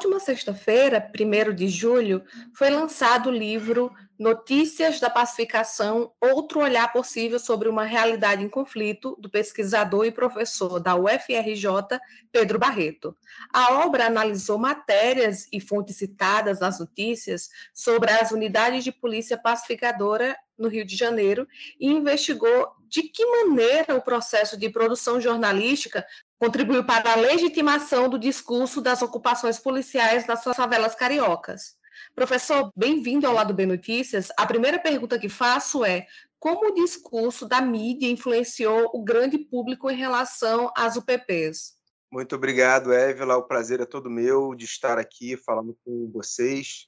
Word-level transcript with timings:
Última 0.01 0.19
sexta-feira, 0.19 1.13
1 1.15 1.55
de 1.55 1.69
julho, 1.69 2.25
foi 2.55 2.71
lançado 2.71 3.29
o 3.29 3.33
livro 3.33 3.93
Notícias 4.19 4.99
da 4.99 5.11
Pacificação 5.11 6.11
Outro 6.19 6.61
Olhar 6.61 6.91
Possível 6.91 7.39
sobre 7.39 7.69
uma 7.69 7.85
Realidade 7.85 8.43
em 8.43 8.49
Conflito, 8.49 9.15
do 9.21 9.29
pesquisador 9.29 10.07
e 10.07 10.11
professor 10.11 10.81
da 10.81 10.97
UFRJ, 10.97 12.01
Pedro 12.33 12.59
Barreto. 12.59 13.15
A 13.53 13.85
obra 13.85 14.07
analisou 14.07 14.57
matérias 14.57 15.47
e 15.53 15.61
fontes 15.61 15.97
citadas 15.97 16.61
nas 16.61 16.81
notícias 16.81 17.51
sobre 17.75 18.11
as 18.11 18.31
unidades 18.31 18.83
de 18.83 18.91
polícia 18.91 19.37
pacificadora 19.37 20.35
no 20.57 20.69
Rio 20.69 20.85
de 20.85 20.97
Janeiro 20.97 21.47
e 21.79 21.89
investigou 21.89 22.69
de 22.89 23.03
que 23.03 23.25
maneira 23.25 23.95
o 23.95 24.03
processo 24.03 24.57
de 24.57 24.69
produção 24.71 25.21
jornalística 25.21 26.07
contribuiu 26.41 26.83
para 26.83 27.13
a 27.13 27.17
legitimação 27.17 28.09
do 28.09 28.19
discurso 28.19 28.81
das 28.81 29.03
ocupações 29.03 29.59
policiais 29.59 30.27
nas 30.27 30.43
favelas 30.43 30.95
cariocas. 30.95 31.77
Professor, 32.15 32.73
bem-vindo 32.75 33.27
ao 33.27 33.35
Lado 33.35 33.53
B 33.53 33.67
Notícias. 33.67 34.29
A 34.39 34.47
primeira 34.47 34.79
pergunta 34.79 35.19
que 35.19 35.29
faço 35.29 35.85
é: 35.85 36.07
como 36.39 36.71
o 36.71 36.75
discurso 36.75 37.47
da 37.47 37.61
mídia 37.61 38.11
influenciou 38.11 38.91
o 38.95 39.05
grande 39.05 39.37
público 39.37 39.91
em 39.91 39.97
relação 39.97 40.73
às 40.75 40.97
UPPs? 40.97 41.75
Muito 42.11 42.35
obrigado, 42.35 42.91
Évila. 42.91 43.37
O 43.37 43.47
prazer 43.47 43.81
é 43.81 43.85
todo 43.85 44.09
meu 44.09 44.55
de 44.55 44.65
estar 44.65 44.99
aqui 44.99 45.37
falando 45.37 45.77
com 45.85 46.11
vocês 46.11 46.87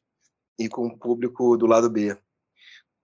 e 0.59 0.67
com 0.67 0.87
o 0.87 0.99
público 0.99 1.59
do 1.59 1.67
lado 1.67 1.91
B. 1.91 2.17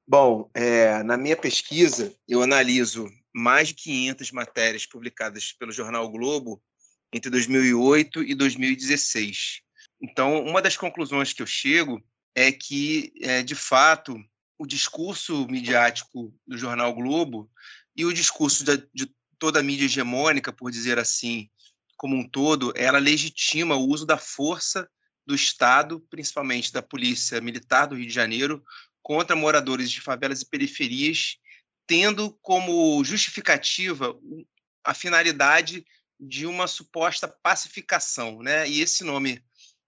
Bom, 0.06 0.50
é, 0.54 1.02
na 1.02 1.18
minha 1.18 1.36
pesquisa, 1.36 2.14
eu 2.26 2.42
analiso 2.42 3.06
mais 3.38 3.68
de 3.68 3.74
500 3.74 4.32
matérias 4.32 4.84
publicadas 4.86 5.52
pelo 5.52 5.72
jornal 5.72 6.04
o 6.06 6.10
Globo 6.10 6.62
entre 7.12 7.30
2008 7.30 8.22
e 8.22 8.34
2016. 8.34 9.60
Então, 10.00 10.44
uma 10.44 10.60
das 10.60 10.76
conclusões 10.76 11.32
que 11.32 11.42
eu 11.42 11.46
chego 11.46 12.02
é 12.34 12.52
que, 12.52 13.12
é, 13.20 13.42
de 13.42 13.54
fato, 13.54 14.16
o 14.58 14.66
discurso 14.66 15.46
midiático 15.48 16.34
do 16.46 16.58
jornal 16.58 16.92
Globo 16.94 17.50
e 17.96 18.04
o 18.04 18.12
discurso 18.12 18.64
de 18.64 19.12
toda 19.38 19.60
a 19.60 19.62
mídia 19.62 19.86
hegemônica, 19.86 20.52
por 20.52 20.70
dizer 20.70 20.98
assim, 20.98 21.48
como 21.96 22.16
um 22.16 22.28
todo, 22.28 22.72
ela 22.76 22.98
legitima 22.98 23.76
o 23.76 23.88
uso 23.88 24.04
da 24.04 24.18
força 24.18 24.88
do 25.26 25.34
Estado, 25.34 26.00
principalmente 26.10 26.72
da 26.72 26.82
Polícia 26.82 27.40
Militar 27.40 27.86
do 27.86 27.96
Rio 27.96 28.06
de 28.06 28.12
Janeiro, 28.12 28.64
contra 29.02 29.36
moradores 29.36 29.90
de 29.90 30.00
favelas 30.00 30.42
e 30.42 30.48
periferias 30.48 31.36
tendo 31.88 32.30
como 32.42 33.02
justificativa 33.02 34.14
a 34.84 34.92
finalidade 34.92 35.84
de 36.20 36.46
uma 36.46 36.66
suposta 36.66 37.26
pacificação, 37.26 38.42
né? 38.42 38.68
E 38.68 38.82
esse 38.82 39.02
nome 39.02 39.42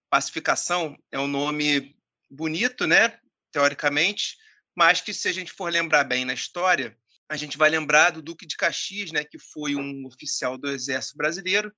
pacificação 0.09 0.97
é 1.13 1.19
um 1.21 1.29
nome 1.29 1.95
bonito, 2.29 2.87
né? 2.87 3.19
Teoricamente, 3.53 4.39
mas 4.75 5.03
que 5.03 5.13
se 5.13 5.29
a 5.29 5.33
gente 5.33 5.53
for 5.53 5.71
lembrar 5.71 6.05
bem 6.05 6.25
na 6.25 6.33
história, 6.33 6.97
a 7.29 7.37
gente 7.37 7.59
vai 7.59 7.69
lembrar 7.69 8.11
do 8.11 8.23
Duque 8.23 8.47
de 8.47 8.57
Caxias, 8.57 9.13
né? 9.13 9.23
Que 9.23 9.39
foi 9.39 9.77
um 9.77 10.07
oficial 10.07 10.57
do 10.57 10.71
Exército 10.71 11.19
Brasileiro, 11.19 11.71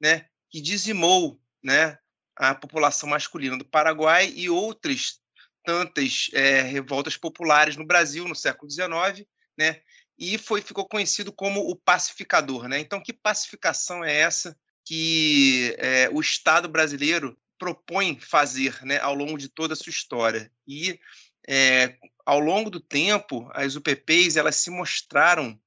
né? 0.00 0.26
Que 0.50 0.60
dizimou, 0.60 1.40
né? 1.62 1.96
A 2.34 2.52
população 2.52 3.08
masculina 3.08 3.56
do 3.56 3.64
Paraguai 3.64 4.32
e 4.34 4.50
outras 4.50 5.20
tantas 5.64 6.30
é, 6.32 6.62
revoltas 6.62 7.16
populares 7.16 7.76
no 7.76 7.86
Brasil 7.86 8.26
no 8.26 8.34
século 8.34 8.68
XIX 8.68 9.24
né? 9.58 9.80
E 10.16 10.38
foi 10.38 10.62
ficou 10.62 10.86
conhecido 10.88 11.32
como 11.32 11.60
o 11.60 11.76
pacificador, 11.76 12.68
né? 12.68 12.78
Então, 12.78 13.02
que 13.02 13.12
pacificação 13.12 14.04
é 14.04 14.14
essa 14.14 14.56
que 14.84 15.74
é, 15.78 16.08
o 16.10 16.20
Estado 16.20 16.68
brasileiro 16.68 17.38
propõe 17.58 18.18
fazer, 18.20 18.80
né, 18.84 18.98
ao 19.00 19.14
longo 19.14 19.36
de 19.36 19.48
toda 19.48 19.74
a 19.74 19.76
sua 19.76 19.90
história? 19.90 20.50
E 20.66 20.98
é, 21.46 21.96
ao 22.24 22.38
longo 22.38 22.70
do 22.70 22.80
tempo, 22.80 23.50
as 23.52 23.74
UPPs 23.74 24.36
elas 24.36 24.56
se 24.56 24.70
mostraram 24.70 25.60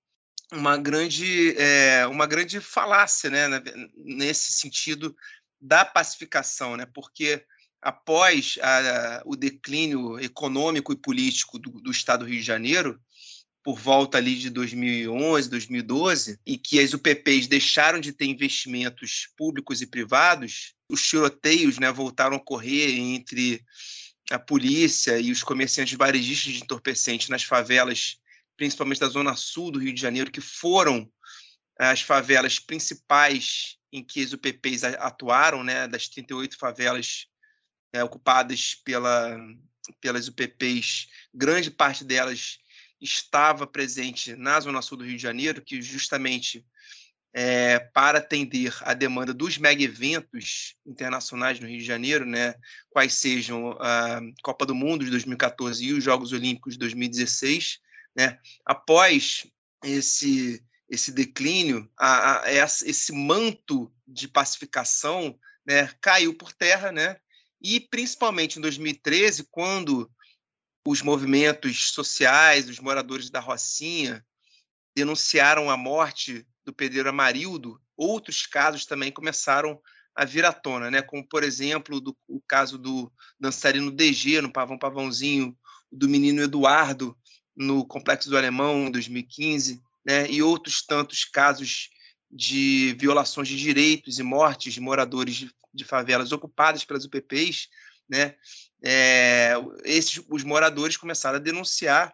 uma 0.52 0.78
grande 0.78 1.56
é, 1.58 2.06
uma 2.08 2.26
grande 2.26 2.60
falácia, 2.60 3.30
né, 3.30 3.48
nesse 3.96 4.52
sentido 4.54 5.16
da 5.60 5.86
pacificação, 5.86 6.76
né? 6.76 6.86
Porque 6.94 7.46
após 7.82 8.58
a, 8.62 9.24
o 9.26 9.36
declínio 9.36 10.20
econômico 10.20 10.92
e 10.92 10.98
político 10.98 11.58
do, 11.58 11.72
do 11.82 11.92
Estado 11.92 12.26
do 12.26 12.30
Rio 12.30 12.40
de 12.40 12.46
Janeiro, 12.46 13.00
por 13.64 13.80
volta 13.80 14.18
ali 14.18 14.36
de 14.36 14.50
2011, 14.50 15.50
2012, 15.50 16.40
e 16.46 16.58
que 16.58 16.80
as 16.80 16.94
UPPs 16.94 17.48
deixaram 17.48 18.00
de 18.00 18.12
ter 18.12 18.26
investimentos 18.26 19.30
públicos 19.38 19.82
e 19.82 19.88
privados, 19.88 20.74
os 20.90 21.06
tiroteios 21.06 21.78
né, 21.78 21.92
voltaram 21.92 22.36
a 22.36 22.40
ocorrer 22.40 22.98
entre 22.98 23.64
a 24.32 24.40
polícia 24.40 25.20
e 25.20 25.32
os 25.32 25.44
comerciantes 25.44 25.98
varejistas 25.98 26.54
de 26.54 26.64
entorpecentes 26.64 27.30
nas 27.30 27.44
favelas, 27.44 28.18
principalmente 28.58 29.00
da 29.00 29.10
zona 29.10 29.36
sul 29.36 29.72
do 29.72 29.80
Rio 29.80 29.94
de 29.94 30.02
Janeiro, 30.02 30.32
que 30.32 30.42
foram 30.42 31.12
as 31.78 32.02
favelas 32.02 32.58
principais 32.58 33.78
em 33.92 34.04
que 34.04 34.24
as 34.24 34.34
UPPs 34.34 34.84
atuaram, 34.84 35.64
né, 35.64 35.88
das 35.88 36.08
38 36.08 36.58
favelas 36.58 37.28
é, 37.94 38.04
ocupadas 38.04 38.76
pela, 38.84 39.38
pelas 40.00 40.28
UPPs, 40.28 41.08
grande 41.34 41.70
parte 41.70 42.04
delas 42.04 42.61
estava 43.02 43.66
presente 43.66 44.36
na 44.36 44.60
Zona 44.60 44.82
Sul 44.82 45.00
do 45.00 45.04
Rio 45.04 45.16
de 45.16 45.22
Janeiro, 45.22 45.62
que 45.62 45.82
justamente 45.82 46.66
é, 47.34 47.80
para 47.80 48.20
atender 48.20 48.76
a 48.82 48.94
demanda 48.94 49.34
dos 49.34 49.58
mega 49.58 49.84
eventos 49.84 50.76
internacionais 50.86 51.60
no 51.60 51.68
Rio 51.68 51.80
de 51.80 51.86
Janeiro, 51.86 52.26
né, 52.26 52.56
quais 52.90 53.14
sejam 53.14 53.72
a 53.80 54.22
Copa 54.44 54.66
do 54.66 54.76
Mundo 54.76 55.06
de 55.06 55.12
2014 55.12 55.84
e 55.84 55.94
os 55.94 56.04
Jogos 56.04 56.34
Olímpicos 56.34 56.74
de 56.74 56.80
2016, 56.80 57.80
né, 58.16 58.38
após 58.66 59.48
esse 59.84 60.64
esse 60.92 61.10
declínio, 61.10 61.90
a, 61.98 62.42
a, 62.42 62.52
esse 62.52 63.14
manto 63.14 63.90
de 64.06 64.28
pacificação 64.28 65.40
né, 65.66 65.90
caiu 66.02 66.34
por 66.34 66.52
terra, 66.52 66.92
né? 66.92 67.16
E 67.62 67.80
principalmente 67.80 68.60
em 68.60 68.62
2013, 68.62 69.48
quando 69.50 70.12
os 70.86 71.02
movimentos 71.02 71.92
sociais, 71.92 72.68
os 72.70 72.80
moradores 72.80 73.30
da 73.30 73.40
Rocinha 73.40 74.26
denunciaram 74.96 75.70
a 75.70 75.78
morte 75.78 76.46
do 76.66 76.74
pedreiro 76.74 77.10
Amarildo, 77.10 77.80
outros 77.96 78.46
casos 78.46 78.86
também 78.86 79.12
começaram 79.12 79.80
a 80.16 80.26
vir 80.26 80.44
à 80.46 80.52
tona, 80.52 80.92
né? 80.92 81.02
como, 81.02 81.26
por 81.28 81.44
exemplo, 81.44 82.02
do, 82.02 82.18
o 82.28 82.42
caso 82.42 82.78
do 82.78 83.12
dançarino 83.40 83.92
DG 83.92 84.42
no 84.42 84.52
Pavão 84.52 84.78
Pavãozinho, 84.78 85.58
do 85.92 86.10
menino 86.10 86.42
Eduardo 86.42 87.18
no 87.56 87.86
Complexo 87.86 88.30
do 88.30 88.38
Alemão, 88.38 88.88
em 88.88 88.92
2015, 88.92 89.82
né? 90.06 90.30
e 90.30 90.42
outros 90.42 90.86
tantos 90.86 91.24
casos 91.24 91.90
de 92.30 92.96
violações 93.00 93.48
de 93.48 93.58
direitos 93.58 94.20
e 94.20 94.24
mortes 94.24 94.74
de 94.74 94.82
moradores 94.82 95.36
de, 95.36 95.52
de 95.74 95.84
favelas 95.84 96.32
ocupadas 96.32 96.84
pelas 96.84 97.06
UPPs, 97.06 97.68
né? 98.12 98.36
É, 98.84 99.54
esses, 99.86 100.22
os 100.30 100.44
moradores 100.44 100.98
começaram 100.98 101.38
a 101.38 101.42
denunciar 101.42 102.14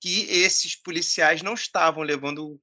que 0.00 0.22
esses 0.30 0.76
policiais 0.76 1.42
não 1.42 1.54
estavam 1.54 2.02
levando 2.02 2.60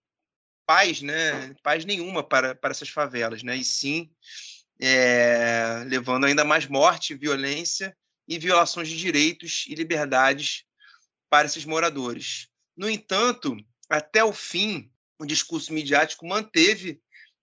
paz, 0.66 1.02
né, 1.02 1.54
paz 1.64 1.84
nenhuma 1.84 2.24
para, 2.24 2.54
para 2.54 2.72
essas 2.72 2.90
favelas, 2.90 3.42
né, 3.42 3.58
e 3.58 3.64
sim 3.64 4.10
é, 4.80 5.84
levando 5.88 6.26
ainda 6.26 6.46
mais 6.46 6.68
morte, 6.68 7.16
violência 7.16 7.96
e 8.28 8.38
violações 8.38 8.88
de 8.88 8.98
direitos 8.98 9.66
e 9.68 9.76
liberdades 9.76 10.64
para 11.30 11.48
esses 11.48 11.66
moradores. 11.66 12.48
No 12.78 12.90
entanto, 12.90 13.58
até 13.90 14.24
o 14.24 14.32
fim, 14.32 14.90
o 15.20 15.26
discurso 15.26 15.74
midiático 15.74 16.28
manteve 16.28 17.02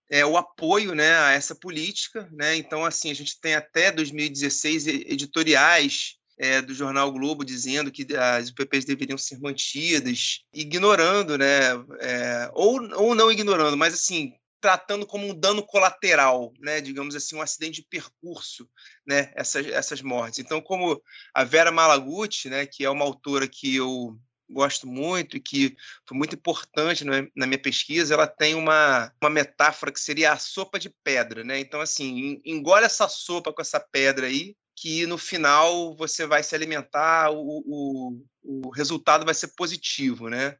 é, 0.09 0.25
o 0.25 0.37
apoio 0.37 0.93
né, 0.93 1.17
a 1.19 1.31
essa 1.31 1.55
política. 1.55 2.29
Né? 2.31 2.55
Então, 2.55 2.85
assim, 2.85 3.11
a 3.11 3.13
gente 3.13 3.39
tem 3.39 3.55
até 3.55 3.91
2016 3.91 4.87
editoriais 4.87 6.17
é, 6.37 6.61
do 6.61 6.73
jornal 6.73 7.11
Globo 7.11 7.43
dizendo 7.43 7.91
que 7.91 8.05
as 8.15 8.49
UPPs 8.49 8.85
deveriam 8.85 9.17
ser 9.17 9.39
mantidas, 9.39 10.43
ignorando, 10.53 11.37
né, 11.37 11.71
é, 11.99 12.49
ou, 12.53 12.79
ou 12.95 13.15
não 13.15 13.31
ignorando, 13.31 13.75
mas 13.75 13.93
assim 13.93 14.33
tratando 14.59 15.05
como 15.05 15.27
um 15.27 15.39
dano 15.39 15.63
colateral, 15.63 16.51
né, 16.59 16.81
digamos 16.81 17.15
assim, 17.15 17.35
um 17.35 17.41
acidente 17.41 17.81
de 17.81 17.87
percurso, 17.87 18.67
né, 19.05 19.31
essas, 19.35 19.65
essas 19.67 20.01
mortes. 20.01 20.39
Então, 20.39 20.59
como 20.59 21.01
a 21.33 21.43
Vera 21.43 21.71
Malaguti, 21.71 22.49
né, 22.49 22.65
que 22.65 22.83
é 22.83 22.89
uma 22.89 23.05
autora 23.05 23.47
que 23.47 23.75
eu 23.75 24.17
gosto 24.49 24.87
muito 24.87 25.37
e 25.37 25.39
que 25.39 25.75
foi 26.07 26.17
muito 26.17 26.35
importante 26.35 27.03
na 27.03 27.45
minha 27.45 27.61
pesquisa, 27.61 28.13
ela 28.13 28.27
tem 28.27 28.55
uma, 28.55 29.11
uma 29.21 29.29
metáfora 29.29 29.91
que 29.91 29.99
seria 29.99 30.31
a 30.31 30.37
sopa 30.37 30.79
de 30.79 30.89
pedra, 31.03 31.43
né? 31.43 31.59
Então, 31.59 31.81
assim, 31.81 32.41
engole 32.45 32.85
essa 32.85 33.07
sopa 33.07 33.51
com 33.51 33.61
essa 33.61 33.79
pedra 33.79 34.27
aí, 34.27 34.55
que 34.75 35.05
no 35.05 35.17
final 35.17 35.95
você 35.95 36.25
vai 36.25 36.43
se 36.43 36.53
alimentar, 36.53 37.31
o, 37.31 37.63
o, 37.65 38.25
o 38.43 38.69
resultado 38.69 39.25
vai 39.25 39.33
ser 39.33 39.49
positivo, 39.55 40.29
né? 40.29 40.55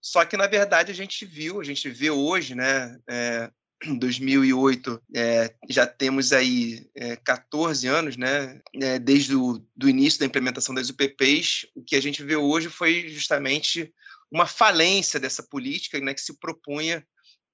Só 0.00 0.24
que, 0.24 0.36
na 0.36 0.46
verdade, 0.46 0.90
a 0.90 0.94
gente 0.94 1.26
viu, 1.26 1.60
a 1.60 1.64
gente 1.64 1.88
vê 1.90 2.10
hoje, 2.10 2.54
né? 2.54 2.96
É, 3.08 3.50
2008 3.86 5.02
é, 5.14 5.54
já 5.68 5.86
temos 5.86 6.32
aí 6.32 6.86
é, 6.94 7.16
14 7.16 7.86
anos, 7.86 8.16
né? 8.16 8.60
É, 8.74 8.98
desde 8.98 9.34
o 9.34 9.64
do 9.74 9.88
início 9.88 10.20
da 10.20 10.26
implementação 10.26 10.74
das 10.74 10.90
UPPs, 10.90 11.66
o 11.74 11.82
que 11.82 11.96
a 11.96 12.02
gente 12.02 12.22
vê 12.22 12.36
hoje 12.36 12.68
foi 12.68 13.08
justamente 13.08 13.92
uma 14.30 14.46
falência 14.46 15.18
dessa 15.18 15.42
política, 15.42 15.98
né, 16.00 16.14
que 16.14 16.20
se 16.20 16.38
propunha 16.38 17.04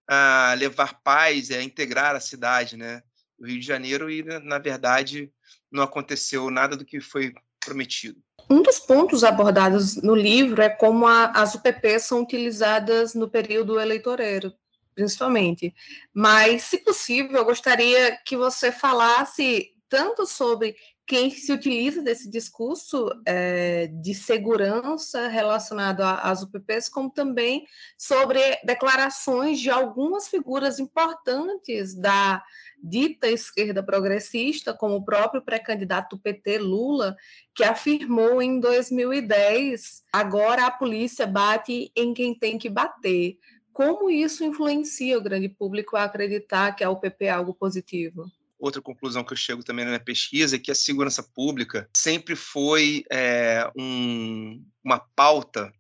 a 0.09 0.55
levar 0.59 1.01
paz, 1.03 1.51
a 1.51 1.63
integrar 1.63 2.15
a 2.15 2.21
cidade, 2.21 2.77
né, 2.77 3.03
do 3.39 3.47
Rio 3.47 3.61
de 3.61 3.67
Janeiro 3.67 4.11
e 4.11 4.23
na 4.23 4.59
verdade 4.59 5.33
não 5.71 5.83
aconteceu 5.83 6.51
nada 6.51 6.77
do 6.77 6.85
que 6.85 7.01
foi 7.01 7.33
prometido. 7.65 8.21
Um 8.49 8.63
dos 8.63 8.79
pontos 8.79 9.25
abordados 9.25 9.97
no 9.97 10.15
livro 10.15 10.63
é 10.63 10.69
como 10.69 11.07
a, 11.07 11.27
as 11.33 11.55
UPPs 11.55 12.05
são 12.05 12.23
utilizadas 12.23 13.15
no 13.15 13.29
período 13.29 13.81
eleitoreiro, 13.81 14.53
principalmente. 14.97 15.75
Mas, 16.13 16.63
se 16.63 16.79
possível, 16.79 17.37
eu 17.37 17.45
gostaria 17.45 18.17
que 18.25 18.37
você 18.37 18.73
falasse 18.73 19.73
tanto 19.89 20.27
sobre 20.27 20.75
quem 21.07 21.31
se 21.31 21.53
utiliza 21.53 22.03
desse 22.03 22.29
discurso 22.29 23.09
é, 23.25 23.87
de 23.87 24.13
segurança 24.13 25.29
relacionado 25.29 26.01
às 26.01 26.43
UPPs, 26.43 26.89
como 26.89 27.09
também 27.09 27.65
sobre 27.97 28.41
declarações 28.65 29.61
de 29.61 29.71
algumas 29.71 30.27
figuras 30.27 30.81
importantes 30.81 31.95
da 31.95 32.43
dita 32.83 33.29
esquerda 33.29 33.85
progressista, 33.85 34.75
como 34.75 34.97
o 34.97 35.05
próprio 35.05 35.43
pré-candidato 35.43 36.19
PT, 36.19 36.59
Lula, 36.59 37.17
que 37.55 37.63
afirmou 37.63 38.43
em 38.43 38.59
2010: 38.59 40.03
agora 40.13 40.67
a 40.67 40.71
polícia 40.73 41.27
bate 41.27 41.93
em 41.95 42.13
quem 42.13 42.35
tem 42.35 42.59
que 42.59 42.69
bater 42.69 43.39
como 43.77 44.09
isso 44.09 44.43
influencia 44.43 45.19
o 45.19 45.21
grande 45.21 45.51
público 45.51 45.99
a 45.99 46.05
acreditar 46.05 46.73
que 46.75 46.83
a 46.83 46.89
UPP 46.89 47.27
é 47.27 47.31
algo 47.31 47.53
positivo? 47.53 48.25
Outra 48.59 48.81
conclusão 48.81 49.23
que 49.23 49.35
eu 49.35 49.37
chego 49.37 49.63
também 49.63 49.85
na 49.85 49.91
minha 49.91 50.03
pesquisa 50.03 50.57
é 50.57 50.59
que 50.59 50.71
a 50.71 50.75
segurança 50.75 51.23
pública 51.23 51.87
sempre 51.95 52.35
foi 52.35 53.05
é, 53.13 53.71
um, 53.77 54.65
uma 54.83 54.99
pauta 54.99 55.71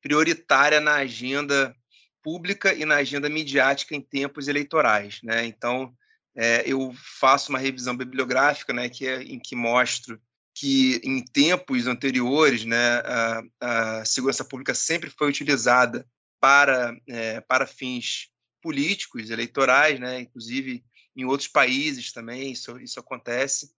prioritária 0.00 0.80
na 0.80 0.94
agenda 0.94 1.74
pública 2.22 2.72
e 2.72 2.84
na 2.84 2.98
agenda 2.98 3.28
midiática 3.28 3.96
em 3.96 4.00
tempos 4.00 4.46
eleitorais. 4.46 5.18
Né? 5.24 5.44
Então, 5.44 5.92
é, 6.36 6.62
eu 6.64 6.94
faço 7.18 7.50
uma 7.50 7.58
revisão 7.58 7.96
bibliográfica 7.96 8.72
né, 8.72 8.88
que 8.88 9.04
é, 9.04 9.20
em 9.20 9.40
que 9.40 9.56
mostro 9.56 10.16
que 10.54 11.00
em 11.02 11.20
tempos 11.24 11.88
anteriores 11.88 12.64
né, 12.64 13.02
a, 13.04 13.42
a 13.60 14.04
segurança 14.04 14.44
pública 14.44 14.74
sempre 14.74 15.10
foi 15.10 15.28
utilizada 15.28 16.06
para, 16.42 16.96
é, 17.06 17.40
para 17.40 17.68
fins 17.68 18.28
políticos, 18.60 19.30
eleitorais, 19.30 20.00
né? 20.00 20.22
inclusive 20.22 20.84
em 21.14 21.24
outros 21.24 21.48
países 21.48 22.10
também 22.10 22.50
isso, 22.50 22.80
isso 22.80 22.98
acontece, 22.98 23.72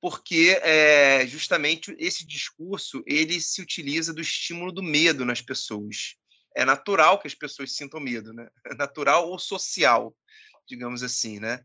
porque 0.00 0.58
é, 0.60 1.24
justamente 1.24 1.94
esse 1.96 2.26
discurso 2.26 3.00
ele 3.06 3.40
se 3.40 3.62
utiliza 3.62 4.12
do 4.12 4.20
estímulo 4.20 4.72
do 4.72 4.82
medo 4.82 5.24
nas 5.24 5.40
pessoas. 5.40 6.16
É 6.56 6.64
natural 6.64 7.20
que 7.20 7.28
as 7.28 7.34
pessoas 7.34 7.76
sintam 7.76 8.00
medo, 8.00 8.32
né? 8.32 8.48
É 8.66 8.74
natural 8.74 9.28
ou 9.28 9.38
social, 9.38 10.12
digamos 10.66 11.04
assim, 11.04 11.38
né? 11.38 11.60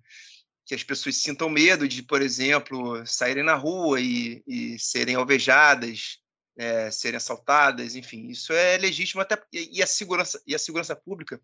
Que 0.64 0.76
as 0.76 0.84
pessoas 0.84 1.18
sintam 1.18 1.50
medo 1.50 1.88
de, 1.88 2.04
por 2.04 2.22
exemplo, 2.22 3.04
saírem 3.04 3.44
na 3.44 3.56
rua 3.56 4.00
e, 4.00 4.44
e 4.46 4.78
serem 4.78 5.16
alvejadas, 5.16 6.20
é, 6.60 6.92
serem 6.92 7.16
assaltadas, 7.16 7.96
enfim, 7.96 8.28
isso 8.28 8.52
é 8.52 8.78
legítimo 8.78 9.22
até 9.22 9.42
e 9.54 9.82
a 9.82 9.88
segurança 9.88 10.44
e 10.46 10.54
a 10.54 10.60
segurança 10.60 10.94
pública 10.94 11.42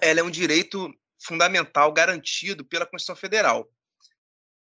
ela 0.00 0.20
é 0.20 0.22
um 0.22 0.30
direito 0.30 0.94
fundamental 1.20 1.92
garantido 1.92 2.64
pela 2.64 2.86
Constituição 2.86 3.16
Federal. 3.16 3.68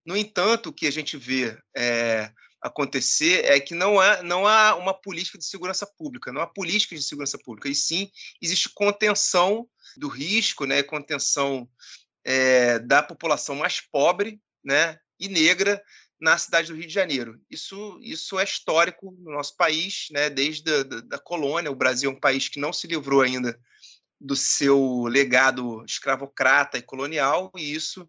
No 0.07 0.17
entanto, 0.17 0.71
o 0.71 0.73
que 0.73 0.87
a 0.87 0.91
gente 0.91 1.19
vê 1.19 1.55
é, 1.77 2.33
acontecer 2.63 3.45
é 3.45 3.61
que 3.61 3.75
não 3.75 4.01
há, 4.01 4.23
não 4.23 4.47
há 4.47 4.75
uma 4.75 4.95
política 4.95 5.37
de 5.37 5.45
segurança 5.45 5.87
pública, 5.87 6.33
não 6.33 6.41
há 6.41 6.47
política 6.47 6.97
de 6.97 7.03
segurança 7.03 7.39
pública, 7.39 7.69
e 7.69 7.75
sim 7.75 8.11
existe 8.41 8.71
contenção 8.71 9.69
do 9.99 10.09
risco, 10.09 10.65
né, 10.65 10.83
contenção 10.83 11.69
é, 12.25 12.79
da 12.79 13.03
população 13.03 13.55
mais 13.55 13.83
pobre 13.83 14.41
né, 14.65 14.99
e 15.19 15.29
negra 15.29 15.83
na 16.21 16.37
cidade 16.37 16.69
do 16.69 16.77
Rio 16.77 16.87
de 16.87 16.93
Janeiro. 16.93 17.41
Isso, 17.51 17.99
isso 18.03 18.39
é 18.39 18.45
histórico 18.45 19.17
no 19.19 19.33
nosso 19.33 19.57
país, 19.57 20.09
né? 20.11 20.29
desde 20.29 20.71
a 20.73 20.83
da, 20.83 21.01
da 21.01 21.19
colônia. 21.19 21.71
O 21.71 21.77
Brasil 21.77 22.11
é 22.11 22.13
um 22.13 22.21
país 22.21 22.49
que 22.49 22.61
não 22.61 22.73
se 22.73 22.87
livrou 22.87 23.23
ainda 23.23 23.59
do 24.21 24.37
seu 24.37 25.05
legado 25.05 25.83
escravocrata 25.85 26.77
e 26.77 26.83
colonial, 26.83 27.51
e 27.57 27.73
isso 27.73 28.09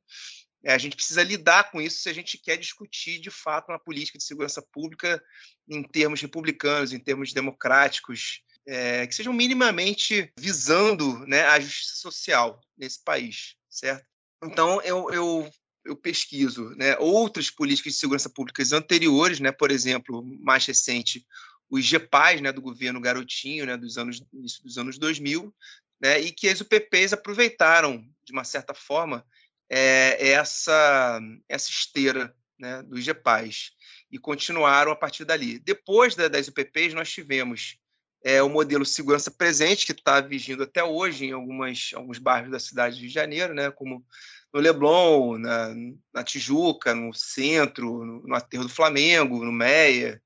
a 0.65 0.77
gente 0.77 0.95
precisa 0.95 1.23
lidar 1.23 1.71
com 1.71 1.81
isso 1.81 2.01
se 2.01 2.09
a 2.09 2.13
gente 2.13 2.37
quer 2.37 2.57
discutir 2.57 3.19
de 3.19 3.31
fato 3.31 3.69
uma 3.69 3.79
política 3.79 4.17
de 4.17 4.23
segurança 4.23 4.61
pública 4.61 5.23
em 5.67 5.81
termos 5.81 6.21
republicanos, 6.21 6.93
em 6.93 6.99
termos 6.99 7.33
democráticos, 7.33 8.43
é, 8.67 9.07
que 9.07 9.15
sejam 9.15 9.33
minimamente 9.33 10.31
visando 10.37 11.25
né, 11.25 11.45
a 11.45 11.59
justiça 11.59 11.95
social 11.95 12.59
nesse 12.77 13.03
país, 13.03 13.55
certo? 13.69 14.05
Então, 14.43 14.81
eu, 14.81 15.09
eu 15.11 15.51
eu 15.83 15.95
pesquiso 15.95 16.69
né, 16.75 16.97
outras 16.97 17.49
políticas 17.49 17.93
de 17.93 17.99
segurança 17.99 18.29
públicas 18.29 18.71
anteriores, 18.71 19.39
né, 19.39 19.51
por 19.51 19.71
exemplo, 19.71 20.23
mais 20.39 20.65
recente, 20.65 21.25
os 21.69 21.85
GEPAs 21.85 22.41
né, 22.41 22.51
do 22.51 22.61
governo 22.61 22.99
Garotinho, 22.99 23.65
né, 23.65 23.77
dos 23.77 23.97
anos, 23.97 24.21
dos 24.63 24.77
anos 24.77 24.97
2000, 24.97 25.53
né, 26.01 26.19
e 26.19 26.31
que 26.31 26.49
as 26.49 26.59
UPPs 26.61 27.13
aproveitaram, 27.13 28.05
de 28.23 28.33
uma 28.33 28.43
certa 28.43 28.73
forma, 28.73 29.25
é, 29.69 30.31
essa, 30.31 31.19
essa 31.47 31.69
esteira 31.69 32.35
né, 32.59 32.83
dos 32.83 33.03
GEPAs 33.03 33.71
e 34.11 34.19
continuaram 34.19 34.91
a 34.91 34.95
partir 34.95 35.23
dali. 35.23 35.59
Depois 35.59 36.15
da, 36.15 36.27
das 36.27 36.47
UPPs, 36.47 36.93
nós 36.93 37.09
tivemos 37.09 37.77
é, 38.23 38.43
o 38.43 38.49
modelo 38.49 38.85
segurança 38.85 39.31
presente, 39.31 39.85
que 39.85 39.93
está 39.93 40.19
vigindo 40.19 40.63
até 40.63 40.83
hoje 40.83 41.25
em 41.25 41.31
algumas, 41.31 41.91
alguns 41.95 42.19
bairros 42.19 42.51
da 42.51 42.59
cidade 42.59 42.99
de 42.99 43.07
Janeiro, 43.07 43.53
né, 43.53 43.71
como 43.71 44.05
no 44.53 44.59
Leblon, 44.59 45.37
na, 45.37 45.73
na 46.13 46.23
Tijuca, 46.23 46.93
no 46.93 47.13
centro, 47.13 48.05
no, 48.05 48.27
no 48.27 48.35
Aterro 48.35 48.63
do 48.63 48.69
Flamengo, 48.69 49.43
no 49.43 49.51
Meia, 49.51 50.21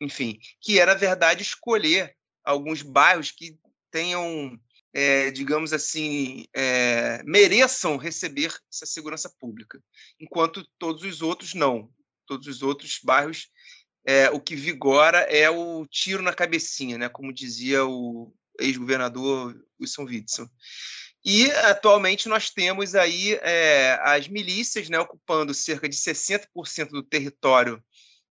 enfim, 0.00 0.38
que 0.60 0.78
era, 0.78 0.94
verdade, 0.94 1.42
escolher 1.42 2.16
alguns 2.44 2.82
bairros 2.82 3.30
que 3.30 3.58
tenham, 3.90 4.58
é, 4.92 5.30
digamos 5.30 5.72
assim, 5.72 6.46
é, 6.54 7.22
mereçam 7.24 7.96
receber 7.96 8.54
essa 8.72 8.86
segurança 8.86 9.30
pública, 9.38 9.82
enquanto 10.20 10.66
todos 10.78 11.02
os 11.04 11.20
outros 11.20 11.54
não. 11.54 11.90
Todos 12.26 12.46
os 12.46 12.62
outros 12.62 13.00
bairros, 13.02 13.50
é, 14.04 14.30
o 14.30 14.40
que 14.40 14.54
vigora 14.54 15.20
é 15.20 15.48
o 15.50 15.86
tiro 15.86 16.22
na 16.22 16.32
cabecinha, 16.32 16.98
né? 16.98 17.08
como 17.08 17.32
dizia 17.32 17.84
o 17.86 18.32
ex-governador 18.58 19.58
Wilson 19.80 20.04
Witson. 20.04 20.48
E 21.24 21.50
atualmente 21.50 22.28
nós 22.28 22.50
temos 22.50 22.94
aí 22.94 23.34
é, 23.42 23.98
as 24.02 24.28
milícias 24.28 24.88
né, 24.88 24.98
ocupando 24.98 25.52
cerca 25.52 25.88
de 25.88 25.96
60% 25.96 26.90
do 26.90 27.02
território 27.02 27.82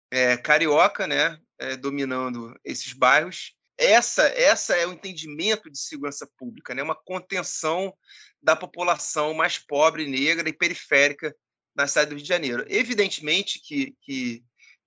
é, 0.10 0.36
carioca, 0.36 1.08
né, 1.08 1.40
é, 1.60 1.76
dominando 1.76 2.54
esses 2.66 2.94
bairros. 2.94 3.54
Essa, 3.78 4.24
essa 4.28 4.76
é 4.76 4.86
o 4.86 4.94
entendimento 4.94 5.70
de 5.70 5.80
segurança 5.80 6.28
pública, 6.38 6.76
né, 6.76 6.84
uma 6.84 6.96
contenção 6.96 7.96
da 8.42 8.56
população 8.56 9.34
mais 9.34 9.58
pobre, 9.58 10.08
negra 10.08 10.50
e 10.50 10.54
periférica 10.54 11.36
na 11.76 11.88
cidade 11.88 12.10
do 12.10 12.16
Rio 12.16 12.24
de 12.24 12.28
Janeiro. 12.28 12.66
Evidentemente 12.68 13.62
que, 13.64 13.96
que 14.02 14.44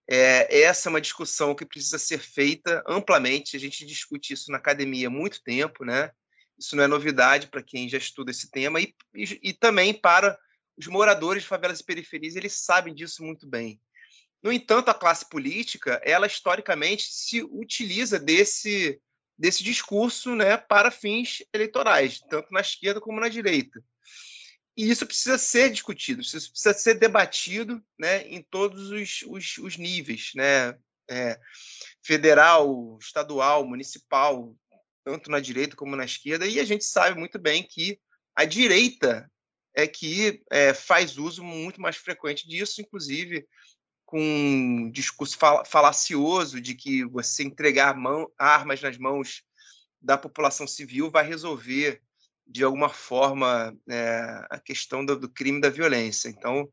é, 0.08 0.62
essa 0.62 0.88
é 0.88 0.90
uma 0.90 1.00
discussão 1.00 1.54
que 1.54 1.64
precisa 1.64 1.98
ser 1.98 2.18
feita 2.18 2.82
amplamente. 2.86 3.56
A 3.56 3.60
gente 3.60 3.86
discute 3.86 4.34
isso 4.34 4.50
na 4.50 4.58
academia 4.58 5.08
há 5.08 5.10
muito 5.10 5.42
tempo, 5.42 5.84
né? 5.84 6.10
Isso 6.58 6.76
não 6.76 6.84
é 6.84 6.86
novidade 6.86 7.48
para 7.48 7.62
quem 7.62 7.88
já 7.88 7.98
estuda 7.98 8.30
esse 8.30 8.50
tema 8.50 8.80
e, 8.80 8.94
e, 9.14 9.40
e, 9.42 9.52
também 9.52 9.92
para 9.92 10.38
os 10.76 10.86
moradores 10.86 11.42
de 11.42 11.48
favelas 11.48 11.80
e 11.80 11.84
periferias, 11.84 12.36
eles 12.36 12.64
sabem 12.64 12.94
disso 12.94 13.22
muito 13.22 13.46
bem. 13.46 13.80
No 14.42 14.52
entanto, 14.52 14.90
a 14.90 14.94
classe 14.94 15.28
política, 15.28 16.00
ela 16.04 16.26
historicamente 16.26 17.04
se 17.04 17.42
utiliza 17.42 18.18
desse, 18.18 19.00
desse 19.38 19.64
discurso 19.64 20.34
né, 20.34 20.56
para 20.56 20.90
fins 20.90 21.42
eleitorais, 21.52 22.20
tanto 22.28 22.52
na 22.52 22.60
esquerda 22.60 23.00
como 23.00 23.20
na 23.20 23.28
direita. 23.28 23.82
E 24.76 24.90
isso 24.90 25.06
precisa 25.06 25.38
ser 25.38 25.70
discutido, 25.70 26.20
isso 26.20 26.50
precisa 26.50 26.74
ser 26.74 26.94
debatido 26.94 27.82
né, 27.98 28.26
em 28.26 28.42
todos 28.42 28.90
os, 28.90 29.22
os, 29.26 29.58
os 29.58 29.76
níveis, 29.76 30.32
né, 30.34 30.76
é, 31.08 31.38
federal, 32.02 32.98
estadual, 33.00 33.66
municipal, 33.66 34.54
tanto 35.04 35.30
na 35.30 35.38
direita 35.38 35.76
como 35.76 35.94
na 35.94 36.04
esquerda, 36.04 36.46
e 36.46 36.58
a 36.58 36.64
gente 36.64 36.84
sabe 36.84 37.18
muito 37.18 37.38
bem 37.38 37.62
que 37.62 38.00
a 38.34 38.44
direita 38.44 39.30
é 39.74 39.86
que 39.86 40.42
é, 40.50 40.72
faz 40.72 41.18
uso 41.18 41.42
muito 41.42 41.80
mais 41.80 41.96
frequente 41.96 42.48
disso, 42.48 42.80
inclusive 42.80 43.46
com 44.04 44.20
um 44.20 44.90
discurso 44.90 45.36
fal 45.36 45.64
falacioso 45.64 46.60
de 46.60 46.74
que 46.74 47.04
você 47.04 47.42
entregar 47.42 47.96
mão, 47.96 48.30
armas 48.38 48.80
nas 48.80 48.96
mãos 48.96 49.42
da 50.00 50.16
população 50.16 50.66
civil 50.66 51.10
vai 51.10 51.26
resolver 51.26 52.00
de 52.46 52.62
alguma 52.62 52.88
forma 52.88 53.76
é, 53.88 54.46
a 54.50 54.60
questão 54.60 55.04
do, 55.04 55.18
do, 55.18 55.28
crime 55.28 55.60
da 55.60 55.70
violência. 55.70 56.28
Então, 56.28 56.70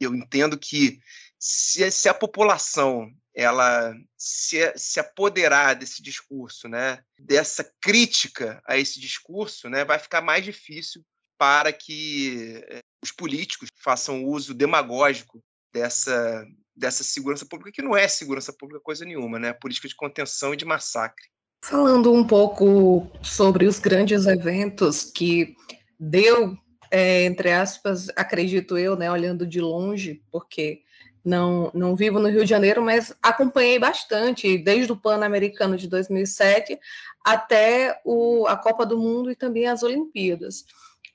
eu 0.00 0.14
entendo 0.14 0.58
que 0.58 0.98
se, 1.38 1.90
se 1.90 2.08
a 2.08 2.14
população 2.14 3.12
ela 3.34 3.94
se, 4.16 4.72
se 4.76 4.98
apoderar 5.00 5.74
desse 5.74 6.02
discurso, 6.02 6.68
né, 6.68 7.02
dessa 7.18 7.64
crítica 7.80 8.60
a 8.66 8.76
esse 8.76 9.00
discurso, 9.00 9.68
né, 9.68 9.84
vai 9.84 9.98
ficar 9.98 10.20
mais 10.20 10.44
difícil 10.44 11.04
para 11.38 11.72
que 11.72 12.62
eh, 12.68 12.80
os 13.02 13.10
políticos 13.10 13.70
façam 13.82 14.24
uso 14.24 14.52
demagógico 14.52 15.42
dessa, 15.72 16.44
dessa 16.76 17.02
segurança 17.02 17.46
pública, 17.46 17.72
que 17.72 17.82
não 17.82 17.96
é 17.96 18.06
segurança 18.08 18.52
pública 18.52 18.82
coisa 18.82 19.04
nenhuma, 19.04 19.38
né? 19.38 19.52
Política 19.54 19.88
de 19.88 19.96
contenção 19.96 20.52
e 20.52 20.56
de 20.56 20.66
massacre. 20.66 21.24
Falando 21.64 22.12
um 22.12 22.26
pouco 22.26 23.10
sobre 23.22 23.66
os 23.66 23.78
grandes 23.78 24.26
eventos 24.26 25.04
que 25.04 25.54
deu, 25.98 26.56
é, 26.90 27.24
entre 27.24 27.52
aspas, 27.52 28.08
acredito 28.16 28.76
eu, 28.76 28.96
né, 28.96 29.10
olhando 29.10 29.46
de 29.46 29.60
longe, 29.60 30.22
porque 30.30 30.82
não, 31.24 31.70
não 31.74 31.94
vivo 31.94 32.18
no 32.18 32.28
Rio 32.28 32.44
de 32.44 32.50
Janeiro, 32.50 32.82
mas 32.82 33.14
acompanhei 33.22 33.78
bastante, 33.78 34.58
desde 34.58 34.92
o 34.92 34.96
Pan-Americano 34.96 35.76
de 35.76 35.88
2007 35.88 36.78
até 37.24 38.00
o, 38.04 38.46
a 38.46 38.56
Copa 38.56 38.86
do 38.86 38.98
Mundo 38.98 39.30
e 39.30 39.36
também 39.36 39.66
as 39.66 39.82
Olimpíadas. 39.82 40.64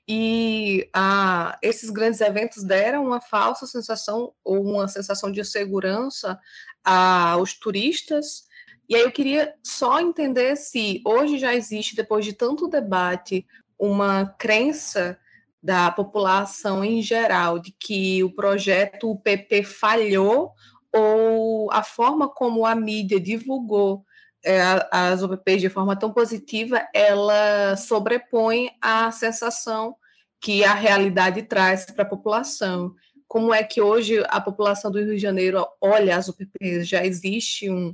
E 0.08 0.88
a, 0.92 1.58
esses 1.60 1.90
grandes 1.90 2.20
eventos 2.20 2.62
deram 2.62 3.04
uma 3.04 3.20
falsa 3.20 3.66
sensação 3.66 4.32
ou 4.44 4.62
uma 4.62 4.86
sensação 4.86 5.32
de 5.32 5.44
segurança 5.44 6.38
aos 6.84 7.54
turistas. 7.54 8.44
E 8.88 8.94
aí 8.94 9.02
eu 9.02 9.10
queria 9.10 9.52
só 9.64 10.00
entender 10.00 10.54
se 10.56 11.02
hoje 11.04 11.38
já 11.38 11.52
existe, 11.54 11.96
depois 11.96 12.24
de 12.24 12.32
tanto 12.32 12.68
debate, 12.68 13.44
uma 13.76 14.26
crença 14.38 15.18
da 15.62 15.90
população 15.90 16.84
em 16.84 17.02
geral 17.02 17.58
de 17.58 17.72
que 17.72 18.22
o 18.22 18.34
projeto 18.34 19.10
UPP 19.10 19.64
falhou 19.64 20.52
ou 20.94 21.70
a 21.72 21.82
forma 21.82 22.28
como 22.28 22.64
a 22.64 22.74
mídia 22.74 23.20
divulgou 23.20 24.04
é, 24.46 24.60
as 24.92 25.22
UPPs 25.22 25.60
de 25.60 25.68
forma 25.68 25.96
tão 25.96 26.12
positiva, 26.12 26.86
ela 26.94 27.76
sobrepõe 27.76 28.70
a 28.80 29.10
sensação 29.10 29.96
que 30.40 30.64
a 30.64 30.72
realidade 30.72 31.42
traz 31.42 31.84
para 31.86 32.04
a 32.04 32.08
população. 32.08 32.94
Como 33.26 33.52
é 33.52 33.64
que 33.64 33.82
hoje 33.82 34.22
a 34.28 34.40
população 34.40 34.90
do 34.90 35.00
Rio 35.00 35.16
de 35.16 35.18
Janeiro 35.18 35.66
olha 35.80 36.16
as 36.16 36.28
UPPs? 36.28 36.86
Já 36.86 37.04
existe 37.04 37.68
um, 37.68 37.92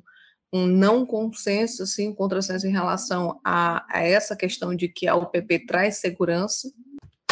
um 0.53 0.67
não 0.67 1.07
consenso, 1.07 1.85
assim, 1.85 2.09
um 2.09 2.15
contrassenso 2.15 2.67
em 2.67 2.73
relação 2.73 3.41
a, 3.43 3.87
a 3.89 4.03
essa 4.03 4.37
questão 4.37 4.75
de 4.75 4.89
que 4.89 5.09
a 5.09 5.17
UPP 5.17 5.61
traz 5.67 5.97
segurança? 5.97 6.71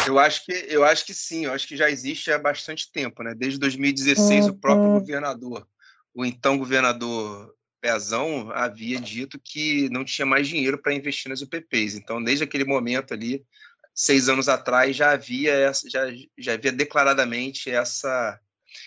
Eu 0.07 0.19
acho 0.19 0.45
que 0.45 0.53
eu 0.53 0.85
acho 0.85 1.05
que 1.05 1.15
sim, 1.15 1.45
eu 1.45 1.53
acho 1.53 1.67
que 1.67 1.77
já 1.77 1.91
existe 1.91 2.31
há 2.31 2.39
bastante 2.39 2.91
tempo, 2.91 3.23
né? 3.23 3.35
Desde 3.35 3.59
2016 3.59 4.47
o 4.47 4.55
próprio 4.55 4.89
uhum. 4.89 4.99
governador, 4.99 5.67
o 6.15 6.25
então 6.25 6.59
governador 6.59 7.55
Pezão 7.81 8.51
havia 8.53 9.01
dito 9.01 9.41
que 9.43 9.89
não 9.91 10.05
tinha 10.05 10.27
mais 10.27 10.47
dinheiro 10.47 10.79
para 10.79 10.95
investir 10.95 11.29
nas 11.31 11.41
UPPs. 11.41 11.95
Então, 11.95 12.23
desde 12.23 12.45
aquele 12.45 12.65
momento 12.65 13.15
ali, 13.15 13.43
seis 13.95 14.29
anos 14.29 14.49
atrás, 14.49 14.95
já 14.95 15.13
havia 15.13 15.73
já, 15.89 16.07
já 16.39 16.53
havia 16.55 16.73
declaradamente 16.73 17.71
essa 17.71 18.39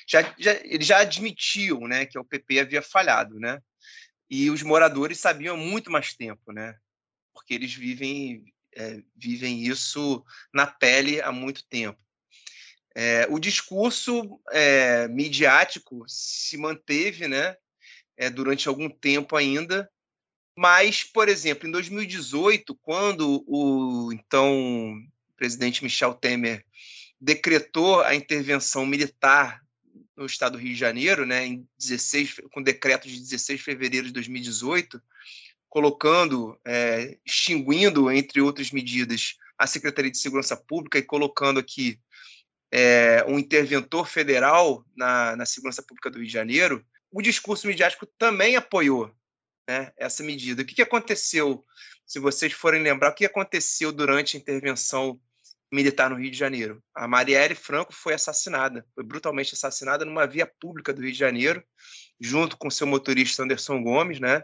já, 0.08 0.34
já 0.38 0.54
eles 0.64 0.88
já 0.88 1.00
admitiam, 1.00 1.88
né, 1.88 2.06
que 2.06 2.18
a 2.18 2.22
UPP 2.22 2.60
havia 2.60 2.82
falhado, 2.82 3.40
né? 3.40 3.60
E 4.30 4.50
os 4.50 4.64
moradores 4.64 5.20
sabiam 5.20 5.58
muito 5.58 5.92
mais 5.92 6.14
tempo, 6.14 6.52
né? 6.52 6.76
Porque 7.34 7.54
eles 7.54 7.74
vivem 7.74 8.53
é, 8.76 9.02
vivem 9.16 9.64
isso 9.64 10.24
na 10.54 10.68
pele 10.68 11.22
há 11.22 11.32
muito 11.32 11.66
tempo. 11.66 12.00
É, 12.96 13.26
o 13.30 13.40
discurso 13.40 14.40
é, 14.52 15.08
midiático 15.08 16.04
se 16.08 16.58
manteve 16.58 17.28
né, 17.28 17.56
durante 18.34 18.68
algum 18.68 18.88
tempo 18.90 19.36
ainda, 19.36 19.90
mas, 20.56 21.04
por 21.04 21.28
exemplo, 21.28 21.68
em 21.68 21.72
2018, 21.72 22.76
quando 22.76 23.44
o 23.48 24.12
então 24.14 25.02
presidente 25.36 25.84
Michel 25.84 26.14
Temer 26.14 26.64
decretou 27.20 28.02
a 28.02 28.14
intervenção 28.14 28.86
militar 28.86 29.64
no 30.16 30.26
estado 30.26 30.54
do 30.54 30.58
Rio 30.60 30.74
de 30.74 30.80
Janeiro, 30.80 31.26
né, 31.26 31.46
em 31.46 31.68
16, 31.78 32.42
com 32.52 32.62
decreto 32.62 33.08
de 33.08 33.20
16 33.20 33.60
de 33.60 33.66
fevereiro 33.66 34.08
de 34.08 34.14
2018, 34.14 35.02
colocando, 35.74 36.56
é, 36.64 37.18
extinguindo, 37.26 38.12
entre 38.12 38.40
outras 38.40 38.70
medidas, 38.70 39.38
a 39.58 39.66
Secretaria 39.66 40.12
de 40.12 40.20
Segurança 40.20 40.56
Pública 40.56 41.00
e 41.00 41.02
colocando 41.02 41.60
aqui 41.60 42.00
é, 42.72 43.26
um 43.28 43.40
interventor 43.40 44.08
federal 44.08 44.86
na, 44.96 45.36
na 45.36 45.48
segurança 45.48 45.82
pública 45.82 46.12
do 46.12 46.20
Rio 46.20 46.28
de 46.28 46.32
Janeiro, 46.32 46.86
o 47.12 47.24
discurso 47.24 47.66
midiático 47.66 48.06
também 48.20 48.56
apoiou 48.56 49.12
né, 49.68 49.92
essa 49.98 50.22
medida. 50.22 50.62
O 50.62 50.66
que, 50.66 50.76
que 50.76 50.82
aconteceu, 50.84 51.66
se 52.06 52.20
vocês 52.20 52.54
forem 52.54 52.84
lembrar, 52.84 53.10
o 53.10 53.16
que 53.16 53.26
aconteceu 53.26 53.92
durante 53.92 54.38
a 54.38 54.40
intervenção 54.40 55.20
militar 55.72 56.08
no 56.08 56.18
Rio 56.18 56.30
de 56.30 56.38
Janeiro? 56.38 56.84
A 56.94 57.08
Marielle 57.08 57.56
Franco 57.56 57.96
foi 57.96 58.14
assassinada, 58.14 58.86
foi 58.94 59.04
brutalmente 59.04 59.56
assassinada 59.56 60.06
numa 60.06 60.28
via 60.28 60.46
pública 60.46 60.94
do 60.94 61.02
Rio 61.02 61.14
de 61.14 61.18
Janeiro, 61.18 61.64
junto 62.22 62.58
com 62.58 62.70
seu 62.70 62.86
motorista 62.86 63.42
Anderson 63.42 63.82
Gomes, 63.82 64.20
né? 64.20 64.44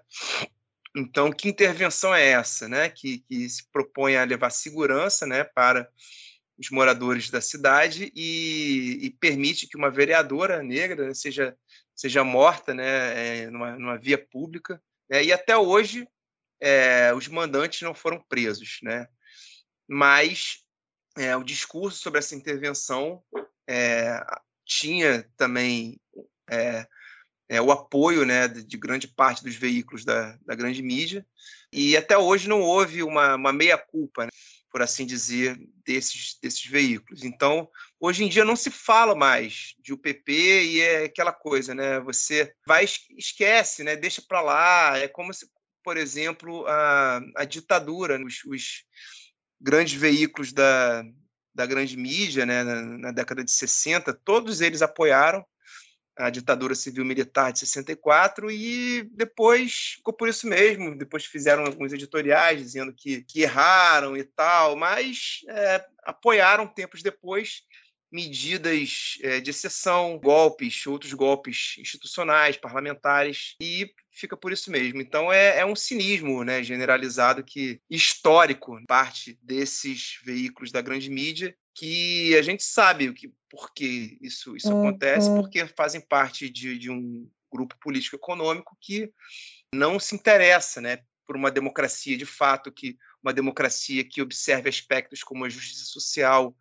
Então, 0.96 1.31
que 1.31 1.48
intervenção 1.48 2.13
é 2.13 2.29
essa, 2.29 2.67
né? 2.67 2.89
Que, 2.89 3.19
que 3.19 3.50
se 3.50 3.69
propõe 3.72 4.17
a 4.17 4.24
levar 4.24 4.50
segurança, 4.50 5.25
né, 5.25 5.43
para 5.43 5.89
os 6.58 6.69
moradores 6.72 7.29
da 7.29 7.39
cidade 7.39 8.12
e, 8.15 9.00
e 9.01 9.10
permite 9.12 9.67
que 9.67 9.77
uma 9.77 9.89
vereadora 9.89 10.62
negra 10.62 11.08
né, 11.08 11.13
seja 11.13 11.55
seja 11.96 12.24
morta, 12.24 12.74
né, 12.74 13.43
é, 13.43 13.50
numa, 13.50 13.77
numa 13.77 13.98
via 13.98 14.17
pública. 14.17 14.81
Né, 15.10 15.25
e 15.25 15.34
até 15.34 15.58
hoje 15.58 16.08
é, 16.62 17.13
os 17.13 17.27
mandantes 17.27 17.81
não 17.81 17.93
foram 17.93 18.24
presos, 18.27 18.79
né? 18.81 19.08
Mas 19.88 20.63
é, 21.17 21.36
o 21.36 21.43
discurso 21.43 22.01
sobre 22.01 22.19
essa 22.19 22.36
intervenção 22.36 23.24
tinha 24.65 25.27
também 25.38 26.00
é, 27.50 27.60
o 27.60 27.72
apoio 27.72 28.24
né, 28.25 28.48
de 28.48 28.77
grande 28.77 29.08
parte 29.08 29.44
dos 29.44 29.56
veículos 29.56 30.06
da, 30.06 30.38
da 30.46 30.53
grande 30.53 30.84
mídia, 30.84 31.25
e 31.74 31.98
até 31.98 32.18
hoje 32.18 32.48
não 32.48 32.62
houve 32.62 33.01
uma, 33.01 33.36
uma 33.36 33.51
meia-culpa, 33.51 34.25
né, 34.25 34.32
por 34.72 34.84
assim 34.84 35.06
dizer, 35.06 35.60
desses, 35.84 36.38
desses 36.41 36.63
veículos. 36.63 37.24
Então, 37.24 37.68
hoje 38.00 38.24
em 38.24 38.29
dia 38.29 38.46
não 38.46 38.56
se 38.56 38.70
fala 38.70 39.15
mais 39.15 39.74
de 39.79 39.91
UPP 39.91 40.32
e 40.32 40.82
é 40.82 41.06
aquela 41.06 41.34
coisa, 41.34 41.74
né? 41.74 42.00
Você 42.01 42.53
vai 42.68 42.86
esquece, 43.18 43.84
né? 43.84 43.96
Deixa 43.96 44.22
para 44.22 44.41
lá. 44.41 44.96
É 45.00 45.08
como 45.08 45.34
se, 45.34 45.50
por 45.84 45.98
exemplo, 45.98 46.68
a, 46.68 47.20
a 47.38 47.46
ditadura, 47.46 48.24
os, 48.24 48.44
os 48.46 48.84
grandes 49.60 50.00
veículos 50.00 50.53
da, 50.53 51.03
da 51.53 51.65
grande 51.65 51.98
mídia, 51.98 52.46
né, 52.46 52.63
na, 52.63 52.82
na, 52.82 53.12
década 53.12 53.44
de 53.44 53.51
60, 53.51 54.13
todos 54.24 54.62
eles 54.62 54.82
apoiaram 54.82 55.44
a 56.19 56.29
ditadura 56.29 56.75
civil-militar 56.75 57.53
de 57.53 57.59
64 57.59 58.51
e 58.51 59.03
depois 59.13 59.93
ficou 59.95 60.13
por 60.13 60.27
isso 60.27 60.45
mesmo. 60.47 60.97
Depois 60.97 61.25
fizeram 61.25 61.65
alguns 61.65 61.93
editoriais 61.93 62.61
dizendo 62.61 62.93
que, 62.93 63.23
que 63.23 63.41
erraram 63.41 64.17
e 64.17 64.23
tal, 64.23 64.75
mas 64.75 65.39
é, 65.47 65.85
apoiaram 66.03 66.67
tempos 66.67 67.01
depois 67.01 67.63
medidas 68.11 69.17
é, 69.21 69.39
de 69.39 69.51
exceção, 69.51 70.17
golpes, 70.17 70.85
outros 70.87 71.13
golpes 71.13 71.75
institucionais, 71.77 72.57
parlamentares, 72.57 73.55
e 73.61 73.91
fica 74.11 74.35
por 74.35 74.51
isso 74.51 74.71
mesmo. 74.71 75.01
Então 75.01 75.31
é, 75.31 75.59
é 75.59 75.65
um 75.65 75.75
cinismo 75.75 76.43
né, 76.43 76.63
generalizado 76.63 77.43
que 77.43 77.81
histórico 77.89 78.79
parte 78.87 79.37
desses 79.41 80.19
veículos 80.23 80.71
da 80.71 80.81
grande 80.81 81.09
mídia 81.09 81.55
que 81.73 82.35
a 82.35 82.41
gente 82.41 82.63
sabe 82.63 83.07
o 83.07 83.13
que 83.13 83.31
por 83.49 83.73
que 83.73 84.17
isso, 84.21 84.55
isso 84.55 84.71
uhum. 84.71 84.87
acontece, 84.87 85.29
porque 85.29 85.65
fazem 85.65 86.01
parte 86.01 86.49
de, 86.49 86.77
de 86.77 86.91
um 86.91 87.29
grupo 87.51 87.75
político 87.79 88.15
econômico 88.15 88.77
que 88.81 89.11
não 89.73 89.99
se 89.99 90.13
interessa 90.13 90.81
né, 90.81 90.99
por 91.25 91.35
uma 91.35 91.49
democracia 91.49 92.17
de 92.17 92.25
fato, 92.25 92.71
que 92.71 92.97
uma 93.23 93.33
democracia 93.33 94.03
que 94.03 94.21
observe 94.21 94.69
aspectos 94.69 95.23
como 95.23 95.45
a 95.45 95.49
justiça 95.49 95.85
social, 95.85 96.55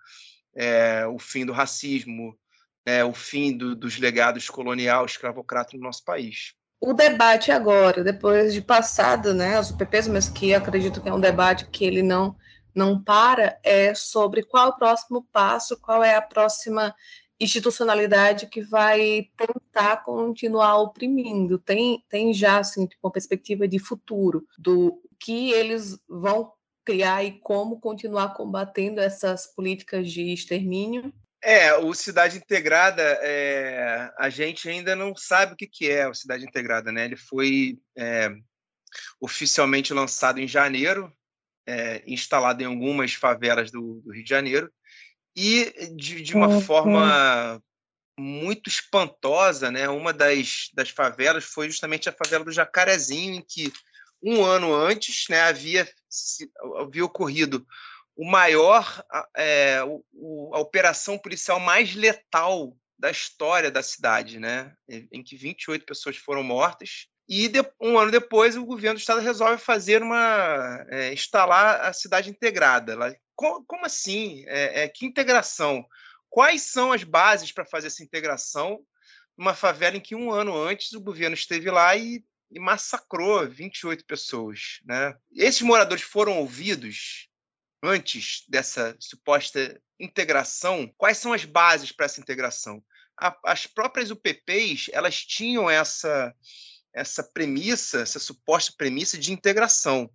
é, 0.59 1.07
o 1.07 1.19
fim 1.19 1.47
do 1.47 1.53
racismo, 1.53 2.37
é, 2.85 3.05
o 3.05 3.15
fim 3.15 3.57
do, 3.57 3.77
dos 3.77 3.97
legados 3.99 4.51
colonial 4.51 5.07
escravocrata 5.07 5.77
no 5.77 5.85
nosso 5.85 6.05
país. 6.05 6.55
O 6.81 6.93
debate 6.93 7.53
agora, 7.53 8.03
depois 8.03 8.53
de 8.53 8.61
passado, 8.61 9.33
né, 9.33 9.59
os 9.59 9.71
PPs, 9.71 10.09
mas 10.09 10.29
que 10.29 10.55
acredito 10.55 11.01
que 11.01 11.09
é 11.09 11.15
um 11.15 11.21
debate 11.21 11.69
que 11.71 11.85
ele 11.85 12.03
não 12.03 12.37
não 12.75 13.03
para, 13.03 13.59
é 13.65 13.93
sobre 13.93 14.45
qual 14.45 14.69
o 14.69 14.77
próximo 14.77 15.27
passo, 15.33 15.81
qual 15.81 16.05
é 16.05 16.15
a 16.15 16.23
próxima 16.23 16.95
institucionalidade 17.41 18.47
que 18.47 18.61
vai 18.61 19.29
tentar 19.37 19.97
continuar 20.05 20.77
oprimindo. 20.77 21.59
Tem, 21.59 22.05
tem 22.09 22.33
já 22.33 22.59
assim, 22.59 22.87
tipo, 22.87 23.05
uma 23.05 23.13
perspectiva 23.13 23.67
de 23.67 23.81
futuro 23.81 24.47
do 24.57 25.03
que 25.19 25.51
eles 25.51 25.99
vão 26.09 26.53
criar 26.89 27.23
e 27.23 27.39
como 27.41 27.79
continuar 27.79 28.33
combatendo 28.33 28.99
essas 28.99 29.47
políticas 29.47 30.11
de 30.11 30.33
extermínio? 30.33 31.13
É, 31.43 31.75
o 31.75 31.93
Cidade 31.93 32.39
Integrada, 32.39 33.03
é, 33.03 34.11
a 34.19 34.31
gente 34.31 34.67
ainda 34.71 34.97
não 34.97 35.15
sabe 35.15 35.53
o 35.53 35.57
que, 35.57 35.67
que 35.67 35.91
é 35.91 36.09
o 36.09 36.15
Cidade 36.15 36.47
Integrada, 36.47 36.91
né? 36.91 37.05
Ele 37.05 37.17
foi 37.17 37.79
é, 37.97 38.31
oficialmente 39.21 39.93
lançado 39.93 40.41
em 40.41 40.49
janeiro, 40.49 41.13
é, 41.67 42.03
instalado 42.07 42.63
em 42.63 42.67
algumas 42.67 43.13
favelas 43.13 43.71
do, 43.71 44.01
do, 44.03 44.11
Rio 44.11 44.25
de 44.25 44.31
Janeiro, 44.31 44.73
e 45.37 45.93
de, 45.95 46.23
de 46.23 46.35
uma 46.35 46.49
uhum. 46.49 46.61
forma 46.63 47.63
muito 48.19 48.71
espantosa, 48.71 49.71
né? 49.71 49.91
Uma 49.91 50.15
das, 50.15 50.71
das 50.73 50.89
favelas 50.89 51.45
foi 51.45 51.69
justamente 51.69 52.09
a 52.09 52.13
favela 52.13 52.45
do 52.45 52.51
Jacarezinho, 52.51 53.35
em 53.35 53.45
que 53.47 53.71
um 54.23 54.45
ano 54.45 54.75
antes, 54.75 55.27
né, 55.29 55.43
havia, 55.43 55.89
havia 56.77 57.05
ocorrido 57.05 57.67
o 58.17 58.29
maior, 58.29 59.05
é, 59.37 59.81
o, 60.13 60.51
a 60.55 60.59
operação 60.59 61.17
policial 61.17 61.61
mais 61.61 61.95
letal 61.95 62.77
da 62.99 63.11
história 63.11 63.71
da 63.71 63.83
cidade, 63.83 64.41
né, 64.41 64.75
em 64.89 65.23
que 65.23 65.37
28 65.37 65.87
pessoas 65.87 66.17
foram 66.17 66.43
mortas. 66.43 67.07
E 67.29 67.47
de, 67.47 67.61
um 67.81 67.99
ano 67.99 68.11
depois, 68.11 68.57
o 68.57 68.65
governo 68.65 68.97
do 68.97 69.01
estado 69.01 69.21
resolve 69.21 69.63
fazer 69.63 70.03
uma 70.03 70.85
é, 70.89 71.13
instalar 71.13 71.83
a 71.83 71.93
cidade 71.93 72.31
integrada. 72.31 72.97
Como, 73.37 73.65
como 73.67 73.87
assim? 73.87 74.45
É, 74.49 74.83
é, 74.83 74.89
que 74.89 75.07
integração? 75.07 75.87
Quais 76.29 76.63
são 76.63 76.91
as 76.91 77.05
bases 77.05 77.53
para 77.53 77.67
fazer 77.67 77.87
essa 77.87 78.03
integração 78.03 78.81
numa 79.37 79.55
favela 79.55 79.97
em 79.97 80.01
que 80.01 80.17
um 80.17 80.33
ano 80.33 80.57
antes 80.57 80.93
o 80.93 81.01
governo 81.01 81.35
esteve 81.35 81.71
lá 81.71 81.95
e 81.95 82.25
e 82.51 82.59
massacrou 82.59 83.49
28 83.49 84.05
pessoas. 84.05 84.81
Né? 84.85 85.15
Esses 85.33 85.63
moradores 85.63 86.03
foram 86.03 86.39
ouvidos 86.39 87.29
antes 87.83 88.45
dessa 88.49 88.97
suposta 88.99 89.81
integração. 90.01 90.93
Quais 90.97 91.19
são 91.19 91.33
as 91.33 91.45
bases 91.45 91.93
para 91.93 92.07
essa 92.07 92.21
integração? 92.21 92.83
as 93.45 93.67
próprias 93.67 94.11
UPPs 94.11 94.89
elas 94.93 95.25
tinham 95.25 95.69
essa 95.69 96.33
essa 96.95 97.23
premissa, 97.23 98.01
essa 98.01 98.19
suposta 98.19 98.73
premissa 98.77 99.19
de 99.19 99.33
integração. 99.33 100.11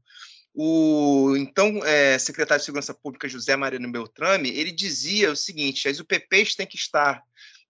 O 0.53 1.35
então 1.37 1.83
é, 1.83 2.17
secretário 2.17 2.59
de 2.59 2.65
Segurança 2.65 2.93
Pública 2.93 3.27
José 3.29 3.55
Mariano 3.55 3.91
Beltrame 3.91 4.49
ele 4.49 4.71
dizia 4.71 5.31
o 5.31 5.35
seguinte: 5.35 5.87
as 5.87 5.99
UPPs 5.99 6.55
têm 6.55 6.67
que 6.67 6.75
estar 6.75 7.21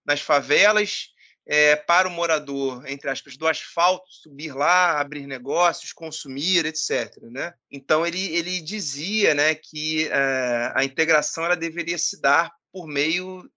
nas 0.04 0.20
favelas 0.20 1.08
é, 1.46 1.76
para 1.76 2.08
o 2.08 2.10
morador, 2.10 2.86
entre 2.86 3.10
aspas, 3.10 3.36
do 3.36 3.46
asfalto, 3.46 4.04
subir 4.08 4.54
lá, 4.54 4.98
abrir 4.98 5.26
negócios, 5.26 5.92
consumir, 5.92 6.64
etc. 6.64 7.16
Né? 7.30 7.52
Então, 7.70 8.06
ele, 8.06 8.34
ele 8.34 8.60
dizia 8.60 9.34
né, 9.34 9.54
que 9.54 10.08
é, 10.08 10.72
a 10.74 10.84
integração 10.84 11.44
ela 11.44 11.56
deveria 11.56 11.98
se 11.98 12.20
dar 12.20 12.52
por 12.72 12.86
meio 12.86 13.48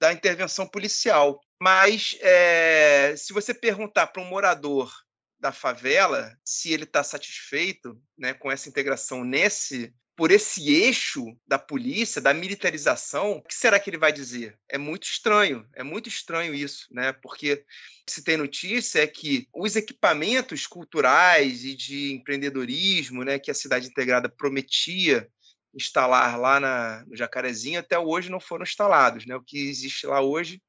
da 0.00 0.12
intervenção 0.12 0.66
policial. 0.66 1.40
Mas, 1.62 2.16
é, 2.20 3.14
se 3.16 3.32
você 3.32 3.54
perguntar 3.54 4.08
para 4.08 4.22
um 4.22 4.28
morador 4.28 4.92
da 5.38 5.52
favela 5.52 6.36
se 6.44 6.72
ele 6.72 6.84
está 6.84 7.02
satisfeito 7.02 8.00
né, 8.18 8.34
com 8.34 8.50
essa 8.50 8.68
integração 8.68 9.24
nesse 9.24 9.94
por 10.20 10.30
esse 10.30 10.70
eixo 10.70 11.34
da 11.46 11.58
polícia, 11.58 12.20
da 12.20 12.34
militarização, 12.34 13.38
o 13.38 13.42
que 13.42 13.54
será 13.54 13.80
que 13.80 13.88
ele 13.88 13.96
vai 13.96 14.12
dizer? 14.12 14.58
É 14.68 14.76
muito 14.76 15.04
estranho, 15.04 15.66
é 15.74 15.82
muito 15.82 16.10
estranho 16.10 16.54
isso, 16.54 16.88
né? 16.90 17.10
Porque 17.10 17.64
se 18.06 18.22
tem 18.22 18.36
notícia 18.36 19.02
é 19.02 19.06
que 19.06 19.48
os 19.50 19.76
equipamentos 19.76 20.66
culturais 20.66 21.64
e 21.64 21.74
de 21.74 22.12
empreendedorismo, 22.12 23.24
né, 23.24 23.38
que 23.38 23.50
a 23.50 23.54
cidade 23.54 23.86
integrada 23.86 24.28
prometia 24.28 25.26
instalar 25.74 26.38
lá 26.38 26.60
na, 26.60 27.02
no 27.06 27.16
Jacarezinho, 27.16 27.80
até 27.80 27.98
hoje 27.98 28.30
não 28.30 28.40
foram 28.40 28.64
instalados, 28.64 29.24
né? 29.24 29.34
O 29.34 29.42
que 29.42 29.70
existe 29.70 30.06
lá 30.06 30.20
hoje 30.20 30.60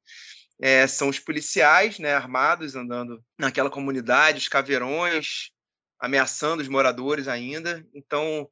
é, 0.62 0.86
são 0.86 1.10
os 1.10 1.18
policiais, 1.18 1.98
né, 1.98 2.14
armados 2.14 2.74
andando 2.74 3.22
naquela 3.38 3.68
comunidade, 3.68 4.38
os 4.38 4.48
caveirões 4.48 5.50
ameaçando 6.00 6.62
os 6.62 6.68
moradores 6.68 7.28
ainda. 7.28 7.86
Então, 7.94 8.48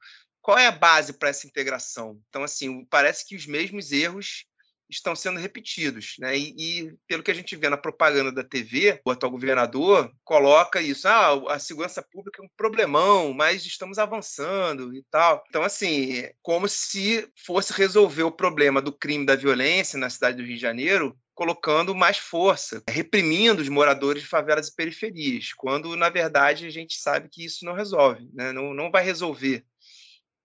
qual 0.51 0.59
é 0.59 0.67
a 0.67 0.73
base 0.73 1.13
para 1.13 1.29
essa 1.29 1.47
integração? 1.47 2.21
Então, 2.29 2.43
assim, 2.43 2.85
parece 2.87 3.25
que 3.25 3.37
os 3.37 3.47
mesmos 3.47 3.93
erros 3.93 4.47
estão 4.91 5.15
sendo 5.15 5.39
repetidos, 5.39 6.17
né? 6.19 6.37
E, 6.37 6.55
e, 6.59 6.93
pelo 7.07 7.23
que 7.23 7.31
a 7.31 7.35
gente 7.35 7.55
vê 7.55 7.69
na 7.69 7.77
propaganda 7.77 8.33
da 8.33 8.43
TV, 8.43 9.01
o 9.05 9.13
atual 9.13 9.31
governador 9.31 10.13
coloca 10.25 10.83
isso: 10.83 11.07
ah, 11.07 11.55
a 11.55 11.61
segurança 11.61 12.03
pública 12.03 12.43
é 12.43 12.45
um 12.45 12.51
problemão, 12.57 13.33
mas 13.33 13.65
estamos 13.65 13.97
avançando 13.97 14.93
e 14.93 15.05
tal. 15.09 15.45
Então, 15.49 15.63
assim, 15.63 16.29
como 16.43 16.69
se 16.69 17.29
fosse 17.47 17.73
resolver 17.73 18.25
o 18.25 18.33
problema 18.33 18.83
do 18.83 18.93
crime 18.93 19.25
da 19.25 19.37
violência 19.37 20.01
na 20.01 20.11
cidade 20.11 20.39
do 20.39 20.43
Rio 20.43 20.57
de 20.57 20.61
Janeiro 20.61 21.17
colocando 21.33 21.95
mais 21.95 22.19
força, 22.19 22.83
reprimindo 22.87 23.63
os 23.63 23.69
moradores 23.71 24.23
de 24.23 24.29
favelas 24.29 24.69
e 24.69 24.75
periferias, 24.75 25.55
quando 25.55 25.97
na 25.97 26.11
verdade 26.11 26.67
a 26.67 26.71
gente 26.71 26.99
sabe 26.99 27.31
que 27.33 27.43
isso 27.43 27.65
não 27.65 27.73
resolve, 27.73 28.29
né? 28.35 28.53
não, 28.53 28.75
não 28.75 28.91
vai 28.91 29.03
resolver 29.03 29.65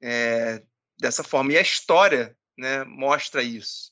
é, 0.02 0.64
dessa 1.00 1.24
forma. 1.24 1.54
E 1.54 1.58
a 1.58 1.62
história 1.62 2.36
né, 2.58 2.84
mostra 2.84 3.44
isso. 3.44 3.92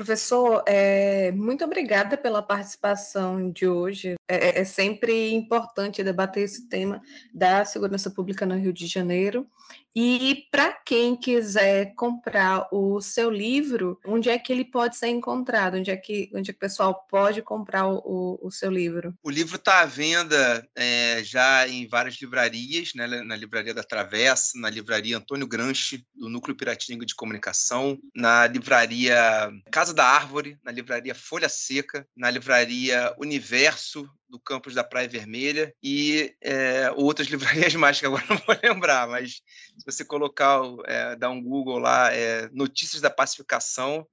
Professor, 0.00 0.64
é, 0.66 1.30
muito 1.32 1.62
obrigada 1.62 2.16
pela 2.16 2.40
participação 2.40 3.50
de 3.52 3.68
hoje. 3.68 4.14
É, 4.26 4.48
é, 4.48 4.60
é, 4.60 4.64
sempre 4.64 5.30
importante 5.34 6.02
debater 6.02 6.42
esse 6.42 6.66
tema 6.70 7.02
da 7.34 7.66
segurança 7.66 8.10
pública 8.10 8.46
no 8.46 8.56
Rio 8.56 8.72
de 8.72 8.86
Janeiro. 8.86 9.46
E 9.94 10.46
para 10.52 10.72
quem 10.72 11.16
quiser 11.16 11.94
comprar 11.96 12.68
o 12.72 13.00
seu 13.00 13.28
livro, 13.28 13.98
onde 14.06 14.30
é 14.30 14.38
que 14.38 14.52
ele 14.52 14.64
pode 14.64 14.96
ser 14.96 15.08
encontrado? 15.08 15.76
Onde 15.76 15.90
é 15.90 15.96
que, 15.96 16.30
onde 16.32 16.50
é 16.50 16.52
que 16.52 16.56
o 16.56 16.60
pessoal 16.60 17.06
pode 17.10 17.42
comprar 17.42 17.88
o, 17.88 18.38
o 18.40 18.50
seu 18.50 18.70
livro? 18.70 19.12
O 19.22 19.30
livro 19.30 19.56
está 19.56 19.80
à 19.80 19.86
venda 19.86 20.66
é, 20.76 21.22
já 21.24 21.66
em 21.66 21.88
várias 21.88 22.14
livrarias, 22.20 22.92
né? 22.94 23.06
na 23.06 23.34
Livraria 23.34 23.74
da 23.74 23.82
Travessa, 23.82 24.58
na 24.58 24.70
Livraria 24.70 25.16
Antônio 25.16 25.46
Granchi, 25.46 26.06
do 26.14 26.28
Núcleo 26.28 26.56
Piratinga 26.56 27.04
de 27.04 27.14
Comunicação, 27.14 27.98
na 28.14 28.46
Livraria 28.46 29.50
Casa 29.72 29.89
da 29.92 30.04
Árvore, 30.04 30.58
na 30.64 30.70
Livraria 30.70 31.14
Folha 31.14 31.48
Seca, 31.48 32.06
na 32.16 32.30
Livraria 32.30 33.14
Universo, 33.18 34.08
do 34.28 34.38
campus 34.38 34.74
da 34.74 34.84
Praia 34.84 35.08
Vermelha 35.08 35.74
e 35.82 36.32
é, 36.40 36.90
outras 36.94 37.26
livrarias 37.28 37.74
mais 37.74 37.98
que 37.98 38.06
agora 38.06 38.24
não 38.30 38.36
vou 38.38 38.56
lembrar, 38.62 39.08
mas 39.08 39.42
se 39.76 39.84
você 39.84 40.04
colocar, 40.04 40.60
é, 40.86 41.16
dar 41.16 41.30
um 41.30 41.42
Google 41.42 41.78
lá, 41.78 42.12
é, 42.12 42.48
notícias 42.52 43.00
da 43.00 43.10
pacificação, 43.10 44.06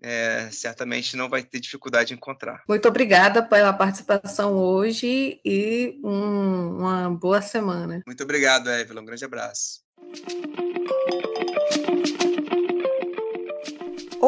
certamente 0.51 1.15
não 1.15 1.29
vai 1.29 1.43
ter 1.43 1.59
dificuldade 1.59 2.07
de 2.07 2.13
encontrar. 2.13 2.63
Muito 2.67 2.87
obrigada 2.87 3.43
pela 3.43 3.73
participação 3.73 4.53
hoje 4.55 5.39
e 5.45 5.99
um, 6.03 6.77
uma 6.77 7.09
boa 7.09 7.41
semana. 7.41 8.01
Muito 8.05 8.23
obrigado, 8.23 8.69
Evelyn. 8.69 9.01
Um 9.01 9.05
grande 9.05 9.25
abraço. 9.25 9.81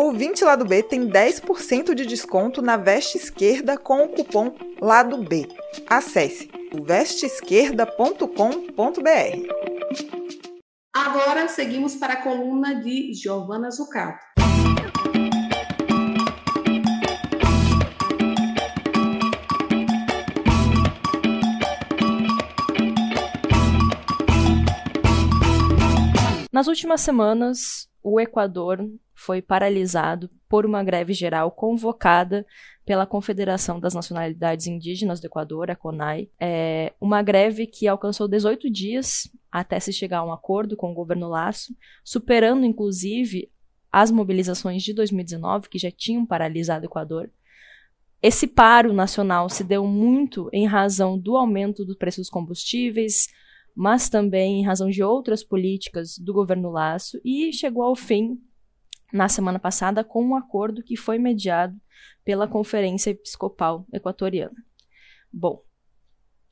Ouvinte 0.01 0.45
Lado 0.45 0.63
B 0.63 0.81
tem 0.81 1.09
10% 1.09 1.93
de 1.93 2.05
desconto 2.05 2.61
na 2.61 2.77
veste 2.77 3.17
esquerda 3.17 3.77
com 3.77 4.05
o 4.05 4.07
cupom 4.07 4.55
Lado 4.79 5.21
B. 5.21 5.45
Acesse 5.89 6.49
vesteesquerda.com.br. 6.85 8.29
Agora 10.95 11.49
seguimos 11.49 11.95
para 11.95 12.13
a 12.13 12.23
coluna 12.23 12.75
de 12.75 13.13
Giovana 13.13 13.69
Zucato. 13.69 14.23
Nas 26.53 26.67
últimas 26.67 27.01
semanas, 27.01 27.89
o 28.01 28.17
Equador 28.17 28.79
foi 29.19 29.41
paralisado 29.41 30.29
por 30.47 30.65
uma 30.65 30.81
greve 30.81 31.13
geral 31.13 31.51
convocada 31.51 32.45
pela 32.85 33.05
Confederação 33.05 33.77
das 33.77 33.93
Nacionalidades 33.93 34.65
Indígenas 34.65 35.19
do 35.19 35.25
Equador, 35.25 35.69
a 35.69 35.75
CONAI. 35.75 36.29
É 36.39 36.93
uma 37.01 37.21
greve 37.21 37.67
que 37.67 37.85
alcançou 37.85 38.29
18 38.29 38.69
dias 38.69 39.29
até 39.51 39.77
se 39.77 39.91
chegar 39.91 40.19
a 40.19 40.25
um 40.25 40.31
acordo 40.31 40.77
com 40.77 40.89
o 40.91 40.93
governo 40.93 41.27
Laço, 41.27 41.75
superando 42.01 42.65
inclusive 42.65 43.51
as 43.91 44.09
mobilizações 44.09 44.83
de 44.83 44.93
2019 44.93 45.67
que 45.67 45.77
já 45.77 45.91
tinham 45.91 46.25
paralisado 46.25 46.85
o 46.85 46.89
Equador. 46.89 47.29
Esse 48.21 48.47
paro 48.47 48.93
nacional 48.93 49.49
se 49.49 49.65
deu 49.65 49.85
muito 49.85 50.49
em 50.53 50.65
razão 50.65 51.19
do 51.19 51.35
aumento 51.35 51.83
do 51.83 51.97
preço 51.97 52.21
dos 52.21 52.29
combustíveis, 52.29 53.27
mas 53.75 54.07
também 54.07 54.61
em 54.61 54.65
razão 54.65 54.89
de 54.89 55.03
outras 55.03 55.43
políticas 55.43 56.17
do 56.17 56.33
governo 56.33 56.71
Laço 56.71 57.19
e 57.23 57.51
chegou 57.51 57.83
ao 57.83 57.95
fim 57.95 58.39
na 59.11 59.27
semana 59.27 59.59
passada 59.59 60.03
com 60.03 60.23
um 60.23 60.35
acordo 60.35 60.83
que 60.83 60.95
foi 60.95 61.17
mediado 61.17 61.79
pela 62.23 62.47
Conferência 62.47 63.11
Episcopal 63.11 63.85
Equatoriana. 63.91 64.55
Bom, 65.31 65.63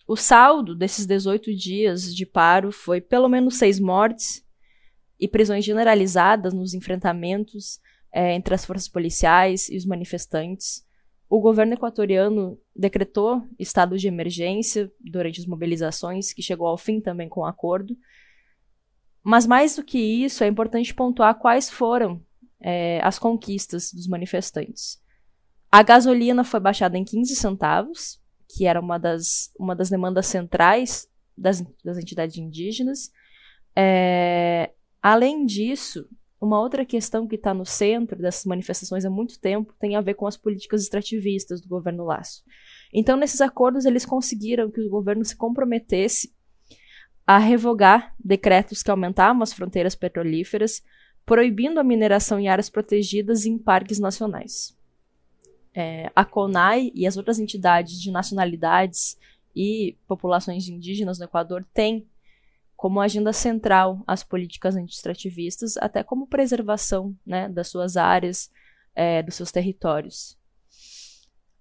o 0.07 0.15
saldo 0.15 0.75
desses 0.75 1.05
18 1.05 1.53
dias 1.55 2.15
de 2.15 2.25
paro 2.25 2.71
foi 2.71 3.01
pelo 3.01 3.27
menos 3.27 3.57
seis 3.57 3.79
mortes 3.79 4.43
e 5.19 5.27
prisões 5.27 5.65
generalizadas 5.65 6.53
nos 6.53 6.73
enfrentamentos 6.73 7.79
é, 8.11 8.33
entre 8.33 8.55
as 8.55 8.65
forças 8.65 8.87
policiais 8.87 9.67
e 9.69 9.75
os 9.75 9.85
manifestantes. 9.85 10.85
O 11.29 11.41
governo 11.41 11.73
equatoriano 11.73 12.57
decretou 12.73 13.43
estado 13.59 13.97
de 13.97 14.07
emergência 14.07 14.89
durante 14.99 15.41
as 15.41 15.45
mobilizações, 15.45 16.31
que 16.31 16.41
chegou 16.41 16.67
ao 16.67 16.77
fim 16.77 17.01
também 17.01 17.27
com 17.27 17.41
o 17.41 17.45
acordo. 17.45 17.97
Mas 19.21 19.45
mais 19.45 19.75
do 19.75 19.83
que 19.83 19.99
isso, 19.99 20.41
é 20.43 20.47
importante 20.47 20.93
pontuar 20.93 21.35
quais 21.35 21.69
foram 21.69 22.25
é, 22.61 22.99
as 23.03 23.19
conquistas 23.19 23.91
dos 23.91 24.07
manifestantes. 24.07 24.99
A 25.71 25.83
gasolina 25.83 26.43
foi 26.43 26.59
baixada 26.59 26.97
em 26.97 27.03
15 27.03 27.35
centavos, 27.35 28.19
que 28.49 28.65
era 28.65 28.79
uma 28.79 28.97
das, 28.97 29.51
uma 29.59 29.75
das 29.75 29.89
demandas 29.89 30.27
centrais 30.27 31.07
das, 31.37 31.63
das 31.83 31.97
entidades 31.97 32.37
indígenas. 32.37 33.11
É, 33.75 34.71
além 35.01 35.45
disso, 35.45 36.07
uma 36.39 36.59
outra 36.59 36.85
questão 36.85 37.27
que 37.27 37.35
está 37.35 37.53
no 37.53 37.65
centro 37.65 38.19
dessas 38.21 38.45
manifestações 38.45 39.05
há 39.05 39.09
muito 39.09 39.39
tempo 39.39 39.73
tem 39.79 39.95
a 39.95 40.01
ver 40.01 40.13
com 40.13 40.27
as 40.27 40.37
políticas 40.37 40.83
extrativistas 40.83 41.61
do 41.61 41.67
governo 41.67 42.05
Laço. 42.05 42.43
Então, 42.93 43.17
nesses 43.17 43.41
acordos, 43.41 43.85
eles 43.85 44.05
conseguiram 44.05 44.71
que 44.71 44.81
o 44.81 44.89
governo 44.89 45.25
se 45.25 45.35
comprometesse 45.35 46.33
a 47.25 47.37
revogar 47.37 48.15
decretos 48.23 48.81
que 48.81 48.89
aumentavam 48.89 49.43
as 49.43 49.51
fronteiras 49.51 49.95
petrolíferas, 49.95 50.81
proibindo 51.27 51.77
a 51.77 51.83
mineração 51.83 52.39
em 52.39 52.47
áreas 52.47 52.69
protegidas 52.69 53.43
e 53.43 53.49
em 53.49 53.57
parques 53.57 53.99
nacionais. 53.99 54.73
É, 55.75 56.09
a 56.15 56.23
CONAI 56.23 56.89
e 56.95 57.05
as 57.05 57.17
outras 57.17 57.37
entidades 57.37 58.01
de 58.01 58.09
nacionalidades 58.09 59.17
e 59.53 59.97
populações 60.07 60.69
indígenas 60.69 61.19
no 61.19 61.25
Equador 61.25 61.65
têm 61.73 62.07
como 62.77 63.01
agenda 63.01 63.33
central 63.33 64.01
as 64.07 64.23
políticas 64.23 64.77
anti-extrativistas, 64.77 65.75
até 65.77 66.01
como 66.01 66.27
preservação 66.27 67.13
né, 67.25 67.49
das 67.49 67.67
suas 67.67 67.97
áreas, 67.97 68.49
é, 68.95 69.21
dos 69.21 69.35
seus 69.35 69.51
territórios. 69.51 70.37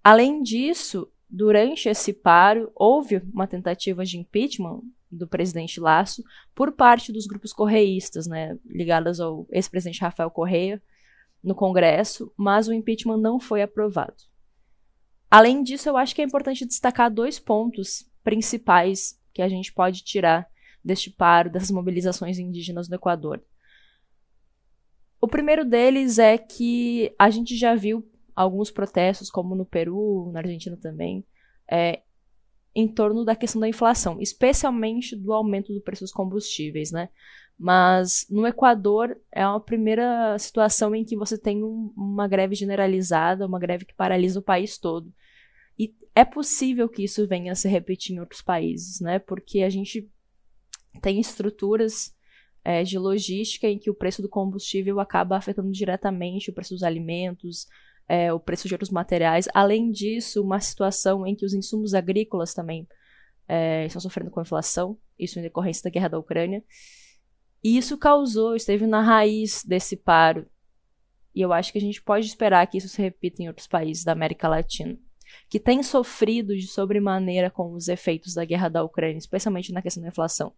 Além 0.01 0.41
disso, 0.41 1.11
durante 1.29 1.89
esse 1.89 2.13
paro, 2.13 2.71
houve 2.73 3.17
uma 3.33 3.45
tentativa 3.45 4.05
de 4.05 4.17
impeachment 4.17 4.81
do 5.09 5.27
presidente 5.27 5.79
Laço 5.79 6.23
por 6.53 6.71
parte 6.71 7.11
dos 7.11 7.25
grupos 7.25 7.53
correístas, 7.53 8.27
né, 8.27 8.57
ligados 8.65 9.19
ao 9.19 9.47
ex-presidente 9.51 10.01
Rafael 10.01 10.29
Correia, 10.29 10.81
no 11.43 11.55
Congresso, 11.55 12.33
mas 12.35 12.67
o 12.67 12.73
impeachment 12.73 13.17
não 13.17 13.39
foi 13.39 13.61
aprovado. 13.61 14.15
Além 15.29 15.61
disso, 15.61 15.89
eu 15.89 15.97
acho 15.97 16.15
que 16.15 16.21
é 16.21 16.25
importante 16.25 16.65
destacar 16.65 17.11
dois 17.11 17.39
pontos 17.39 18.09
principais 18.23 19.19
que 19.33 19.41
a 19.41 19.49
gente 19.49 19.71
pode 19.71 20.03
tirar 20.03 20.47
deste 20.83 21.09
paro, 21.09 21.49
dessas 21.49 21.71
mobilizações 21.71 22.39
indígenas 22.39 22.87
no 22.89 22.95
Equador. 22.95 23.43
O 25.19 25.27
primeiro 25.27 25.65
deles 25.65 26.19
é 26.19 26.37
que 26.37 27.13
a 27.19 27.29
gente 27.29 27.55
já 27.55 27.75
viu 27.75 28.07
alguns 28.35 28.71
protestos, 28.71 29.29
como 29.29 29.55
no 29.55 29.65
Peru, 29.65 30.31
na 30.31 30.39
Argentina 30.39 30.77
também, 30.77 31.25
é, 31.69 32.01
em 32.79 32.87
torno 32.87 33.25
da 33.25 33.35
questão 33.35 33.59
da 33.59 33.67
inflação, 33.67 34.21
especialmente 34.21 35.15
do 35.15 35.33
aumento 35.33 35.73
do 35.73 35.81
preço 35.81 36.03
dos 36.03 36.11
combustíveis, 36.11 36.91
né? 36.91 37.09
Mas 37.57 38.27
no 38.29 38.45
Equador 38.45 39.17
é 39.31 39.41
a 39.41 39.59
primeira 39.59 40.37
situação 40.37 40.93
em 40.93 41.03
que 41.03 41.17
você 41.17 41.39
tem 41.39 41.63
um, 41.63 41.91
uma 41.97 42.27
greve 42.27 42.53
generalizada, 42.53 43.47
uma 43.47 43.57
greve 43.57 43.83
que 43.83 43.95
paralisa 43.95 44.39
o 44.39 44.43
país 44.43 44.77
todo. 44.77 45.11
E 45.75 45.91
é 46.13 46.23
possível 46.23 46.87
que 46.87 47.03
isso 47.03 47.27
venha 47.27 47.53
a 47.53 47.55
se 47.55 47.67
repetir 47.67 48.15
em 48.15 48.19
outros 48.19 48.43
países, 48.43 49.01
né? 49.01 49.17
Porque 49.17 49.63
a 49.63 49.69
gente 49.71 50.07
tem 51.01 51.19
estruturas 51.19 52.15
é, 52.63 52.83
de 52.83 52.99
logística 52.99 53.67
em 53.67 53.79
que 53.79 53.89
o 53.89 53.95
preço 53.95 54.21
do 54.21 54.29
combustível 54.29 54.99
acaba 54.99 55.35
afetando 55.35 55.71
diretamente 55.71 56.51
o 56.51 56.53
preço 56.53 56.75
dos 56.75 56.83
alimentos, 56.83 57.65
é, 58.07 58.31
o 58.31 58.39
preço 58.39 58.67
de 58.67 58.73
outros 58.73 58.89
materiais. 58.89 59.47
Além 59.53 59.91
disso, 59.91 60.41
uma 60.41 60.59
situação 60.59 61.25
em 61.25 61.35
que 61.35 61.45
os 61.45 61.53
insumos 61.53 61.93
agrícolas 61.93 62.53
também 62.53 62.87
é, 63.47 63.85
estão 63.85 64.01
sofrendo 64.01 64.31
com 64.31 64.41
inflação, 64.41 64.97
isso 65.17 65.39
em 65.39 65.41
decorrência 65.41 65.83
da 65.83 65.89
guerra 65.89 66.09
da 66.09 66.19
Ucrânia. 66.19 66.63
E 67.63 67.77
isso 67.77 67.97
causou, 67.97 68.55
esteve 68.55 68.85
na 68.85 69.01
raiz 69.01 69.63
desse 69.63 69.97
paro. 69.97 70.47
E 71.33 71.41
eu 71.41 71.53
acho 71.53 71.71
que 71.71 71.77
a 71.77 71.81
gente 71.81 72.01
pode 72.01 72.25
esperar 72.25 72.65
que 72.67 72.77
isso 72.77 72.87
se 72.87 73.01
repita 73.01 73.41
em 73.41 73.47
outros 73.47 73.67
países 73.67 74.03
da 74.03 74.11
América 74.11 74.47
Latina, 74.47 74.97
que 75.49 75.59
têm 75.59 75.83
sofrido 75.83 76.55
de 76.55 76.67
sobremaneira 76.67 77.51
com 77.51 77.73
os 77.73 77.87
efeitos 77.87 78.33
da 78.33 78.45
guerra 78.45 78.69
da 78.69 78.83
Ucrânia, 78.83 79.17
especialmente 79.17 79.71
na 79.71 79.81
questão 79.81 80.01
da 80.01 80.09
inflação. 80.09 80.53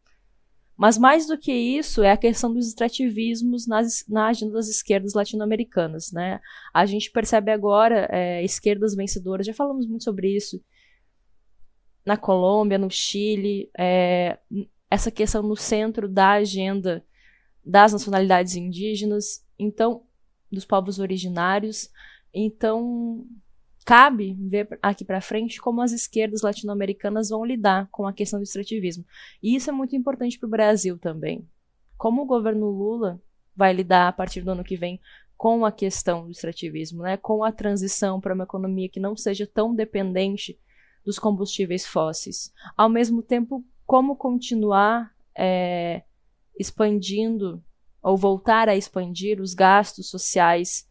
Mas 0.80 0.98
mais 0.98 1.28
do 1.28 1.38
que 1.38 1.52
isso 1.52 2.02
é 2.02 2.10
a 2.10 2.16
questão 2.16 2.54
dos 2.54 2.66
extrativismos 2.66 3.68
nas, 3.68 4.06
na 4.08 4.28
agenda 4.28 4.54
das 4.54 4.70
esquerdas 4.70 5.14
latino-americanas. 5.14 6.10
Né? 6.14 6.40
A 6.74 6.86
gente 6.86 7.12
percebe 7.12 7.52
agora 7.52 8.08
é, 8.10 8.42
esquerdas 8.46 8.96
vencedoras, 8.96 9.46
já 9.46 9.54
falamos 9.54 9.86
muito 9.86 10.06
sobre 10.06 10.34
isso, 10.34 10.64
na 12.06 12.16
Colômbia, 12.16 12.78
no 12.78 12.90
Chile, 12.90 13.70
é, 13.78 14.40
essa 14.90 15.12
questão 15.12 15.44
no 15.44 15.58
centro 15.58 16.08
da 16.08 16.32
agenda 16.32 17.06
das 17.62 17.92
nacionalidades 17.92 18.56
indígenas, 18.56 19.46
então, 19.60 20.04
dos 20.50 20.64
povos 20.64 20.98
originários. 20.98 21.90
Então, 22.34 23.28
cabe 23.90 24.38
ver 24.40 24.78
aqui 24.84 25.04
para 25.04 25.20
frente 25.20 25.60
como 25.60 25.82
as 25.82 25.92
esquerdas 25.92 26.44
latino-americanas 26.44 27.30
vão 27.30 27.44
lidar 27.44 27.90
com 27.92 28.06
a 28.06 28.14
questão 28.14 28.40
do 28.40 28.44
extrativismo. 28.44 29.04
E 29.42 29.56
isso 29.56 29.68
é 29.72 29.74
muito 29.74 29.96
importante 29.96 30.38
para 30.38 30.46
o 30.46 30.50
Brasil 30.52 30.96
também. 31.00 31.50
Como 31.98 32.22
o 32.22 32.26
governo 32.28 32.70
Lula 32.70 33.20
vai 33.56 33.74
lidar 33.74 34.08
a 34.08 34.12
partir 34.12 34.42
do 34.42 34.52
ano 34.52 34.64
que 34.64 34.78
vem 34.78 35.02
com 35.36 35.66
a 35.66 35.72
questão 35.72 36.26
do 36.26 36.30
extrativismo, 36.30 37.02
né? 37.02 37.18
com 37.18 37.44
a 37.44 37.52
transição 37.52 38.22
para 38.22 38.36
uma 38.36 38.44
economia 38.44 38.88
que 38.88 39.00
não 39.00 39.18
seja 39.18 39.48
tão 39.48 39.74
dependente 39.74 40.60
dos 41.04 41.18
combustíveis 41.18 41.84
fósseis. 41.84 42.54
Ao 42.78 42.90
mesmo 42.90 43.24
tempo, 43.24 43.66
como 43.88 44.16
continuar 44.16 45.12
é, 45.36 46.04
expandindo 46.60 47.64
ou 48.04 48.16
voltar 48.16 48.70
a 48.70 48.76
expandir 48.76 49.42
os 49.42 49.56
gastos 49.56 50.12
sociais 50.12 50.88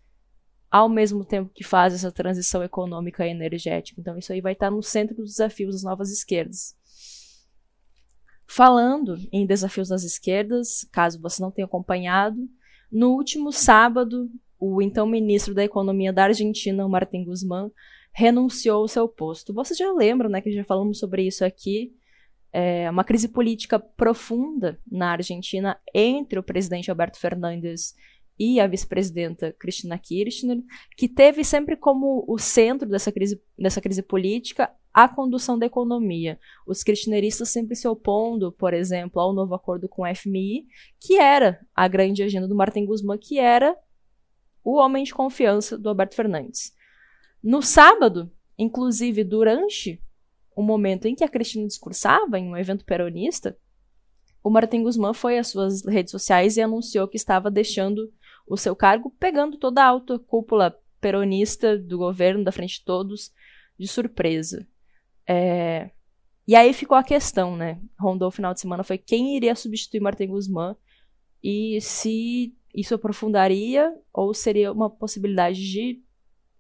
ao 0.71 0.89
mesmo 0.89 1.25
tempo 1.25 1.51
que 1.55 1.65
faz 1.65 1.95
essa 1.95 2.13
transição 2.13 2.63
econômica 2.63 3.27
e 3.27 3.31
energética. 3.31 4.01
Então, 4.01 4.19
isso 4.19 4.33
aí 4.33 4.41
vai 4.41 4.53
estar 4.53 4.71
no 4.71 4.83
centro 4.83 5.17
dos 5.17 5.31
desafios 5.31 5.75
das 5.75 5.83
novas 5.83 6.11
esquerdas. 6.11 6.77
Falando 8.47 9.19
em 9.33 9.47
desafios 9.47 9.89
das 9.89 10.03
esquerdas, 10.05 10.87
caso 10.93 11.21
você 11.21 11.43
não 11.43 11.51
tenha 11.51 11.67
acompanhado, 11.67 12.39
no 12.91 13.11
último 13.11 13.53
sábado, 13.53 14.31
o 14.59 14.81
então 14.81 15.07
ministro 15.07 15.55
da 15.55 15.63
Economia 15.63 16.13
da 16.13 16.25
Argentina, 16.25 16.89
Martin 16.89 17.25
Guzmán, 17.25 17.71
renunciou 18.13 18.81
ao 18.81 18.89
seu 18.89 19.07
posto. 19.07 19.53
Vocês 19.53 19.79
já 19.79 19.93
lembram, 19.93 20.31
né, 20.31 20.41
que 20.41 20.51
já 20.51 20.65
falamos 20.65 20.99
sobre 20.99 21.27
isso 21.27 21.45
aqui, 21.45 21.93
é, 22.53 22.91
uma 22.91 23.05
crise 23.05 23.29
política 23.29 23.79
profunda 23.79 24.81
na 24.91 25.13
Argentina 25.13 25.79
entre 25.95 26.39
o 26.39 26.43
presidente 26.43 26.91
Alberto 26.91 27.19
Fernandes 27.19 27.95
e 28.39 28.61
a 28.61 28.67
vice-presidenta 28.67 29.53
Cristina 29.59 29.99
Kirchner, 29.99 30.59
que 30.97 31.09
teve 31.09 31.43
sempre 31.43 31.77
como 31.77 32.25
o 32.29 32.39
centro 32.39 32.89
dessa 32.89 33.11
crise, 33.11 33.41
dessa 33.59 33.81
crise 33.81 34.03
política 34.03 34.71
a 34.95 35.09
condução 35.09 35.59
da 35.59 35.67
economia. 35.67 36.39
Os 36.67 36.83
kirchneristas 36.83 37.51
sempre 37.51 37.77
se 37.77 37.87
opondo, 37.87 38.51
por 38.53 38.75
exemplo, 38.75 39.21
ao 39.21 39.33
novo 39.33 39.55
acordo 39.55 39.89
com 39.89 40.03
o 40.03 40.15
FMI, 40.15 40.67
que 41.01 41.19
era 41.19 41.61
a 41.75 41.87
grande 41.87 42.23
agenda 42.23 42.49
do 42.49 42.55
Martin 42.55 42.85
Guzmán, 42.85 43.19
que 43.19 43.39
era 43.39 43.77
o 44.65 44.77
homem 44.77 45.05
de 45.05 45.15
confiança 45.15 45.79
do 45.79 45.89
Alberto 45.89 46.15
Fernandes. 46.15 46.73
No 47.43 47.63
sábado, 47.63 48.31
inclusive 48.59 49.23
durante 49.23 50.03
o 50.55 50.63
momento 50.63 51.07
em 51.07 51.15
que 51.15 51.23
a 51.23 51.29
Cristina 51.29 51.67
discursava 51.67 52.39
em 52.39 52.49
um 52.49 52.57
evento 52.57 52.85
peronista, 52.85 53.57
o 54.43 54.51
Martin 54.51 54.83
Guzmán 54.83 55.13
foi 55.13 55.39
às 55.39 55.49
suas 55.49 55.85
redes 55.85 56.11
sociais 56.11 56.57
e 56.57 56.63
anunciou 56.63 57.07
que 57.07 57.17
estava 57.17 57.51
deixando 57.51 58.13
o 58.49 58.57
seu 58.57 58.75
cargo, 58.75 59.15
pegando 59.19 59.59
toda 59.59 59.83
a 59.83 59.87
alta 59.87 60.19
cúpula 60.19 60.79
peronista 61.01 61.79
do 61.79 61.99
governo, 61.99 62.45
da 62.45 62.53
frente 62.53 62.79
de 62.79 62.85
todos, 62.85 63.33
de 63.79 63.87
surpresa. 63.87 64.67
É... 65.27 65.91
E 66.47 66.57
aí 66.57 66.73
ficou 66.73 66.97
a 66.97 67.05
questão, 67.05 67.57
né? 67.57 67.81
Rondou 67.99 68.29
o 68.29 68.33
final 68.33 68.55
de 68.55 68.61
semana 68.61 68.83
foi 68.83 68.97
quem 68.97 69.37
iria 69.37 69.55
substituir 69.55 70.01
Martin 70.01 70.29
Guzmán 70.29 70.75
e 71.43 71.79
se 71.81 72.55
isso 72.75 72.95
aprofundaria 72.95 73.95
ou 74.13 74.33
seria 74.33 74.73
uma 74.73 74.89
possibilidade 74.89 75.61
de 75.61 76.03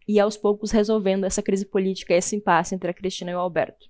e 0.07 0.19
aos 0.19 0.39
poucos 0.39 0.71
resolvendo 0.71 1.25
essa 1.25 1.43
crise 1.43 1.67
política, 1.67 2.15
esse 2.15 2.35
impasse 2.35 2.75
entre 2.75 2.91
a 2.91 2.95
Cristina 2.95 3.31
e 3.31 3.35
o 3.35 3.39
Alberto. 3.39 3.87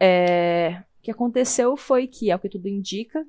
É, 0.00 0.82
o 0.98 1.02
que 1.02 1.10
aconteceu 1.12 1.76
foi 1.76 2.08
que, 2.08 2.30
ao 2.30 2.40
que 2.40 2.48
tudo 2.48 2.68
indica, 2.68 3.24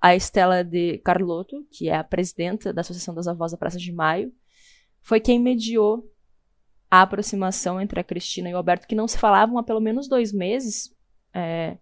a 0.00 0.14
Estela 0.14 0.62
de 0.62 0.98
Carlotto, 0.98 1.66
que 1.70 1.88
é 1.88 1.96
a 1.96 2.04
presidenta 2.04 2.72
da 2.72 2.80
Associação 2.80 3.14
das 3.14 3.26
Avós 3.26 3.52
da 3.52 3.58
Praça 3.58 3.78
de 3.78 3.92
Maio, 3.92 4.32
foi 5.02 5.20
quem 5.20 5.38
mediou 5.38 6.10
a 6.90 7.02
aproximação 7.02 7.80
entre 7.80 8.00
a 8.00 8.04
Cristina 8.04 8.48
e 8.48 8.54
o 8.54 8.56
Alberto, 8.56 8.86
que 8.86 8.94
não 8.94 9.08
se 9.08 9.18
falavam 9.18 9.58
há 9.58 9.62
pelo 9.62 9.80
menos 9.80 10.08
dois 10.08 10.32
meses, 10.32 10.94
é, 11.34 11.78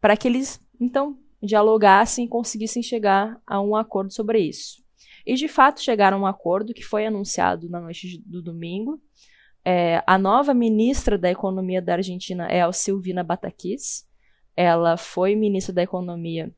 para 0.00 0.16
que 0.16 0.28
eles, 0.28 0.60
então, 0.80 1.18
dialogassem 1.42 2.24
e 2.24 2.28
conseguissem 2.28 2.82
chegar 2.82 3.40
a 3.46 3.60
um 3.60 3.74
acordo 3.74 4.12
sobre 4.12 4.38
isso. 4.40 4.82
E 5.26 5.34
de 5.34 5.48
fato 5.48 5.82
chegaram 5.82 6.18
a 6.18 6.20
um 6.20 6.26
acordo 6.26 6.74
que 6.74 6.82
foi 6.82 7.06
anunciado 7.06 7.68
na 7.68 7.80
noite 7.80 8.22
do 8.26 8.42
domingo. 8.42 9.00
É, 9.64 10.02
a 10.06 10.16
nova 10.16 10.54
ministra 10.54 11.18
da 11.18 11.30
Economia 11.30 11.82
da 11.82 11.94
Argentina 11.94 12.46
é 12.46 12.62
a 12.62 12.72
Silvina 12.72 13.22
Batakis. 13.22 14.06
Ela 14.56 14.96
foi 14.96 15.34
ministra 15.34 15.74
da 15.74 15.82
Economia 15.82 16.54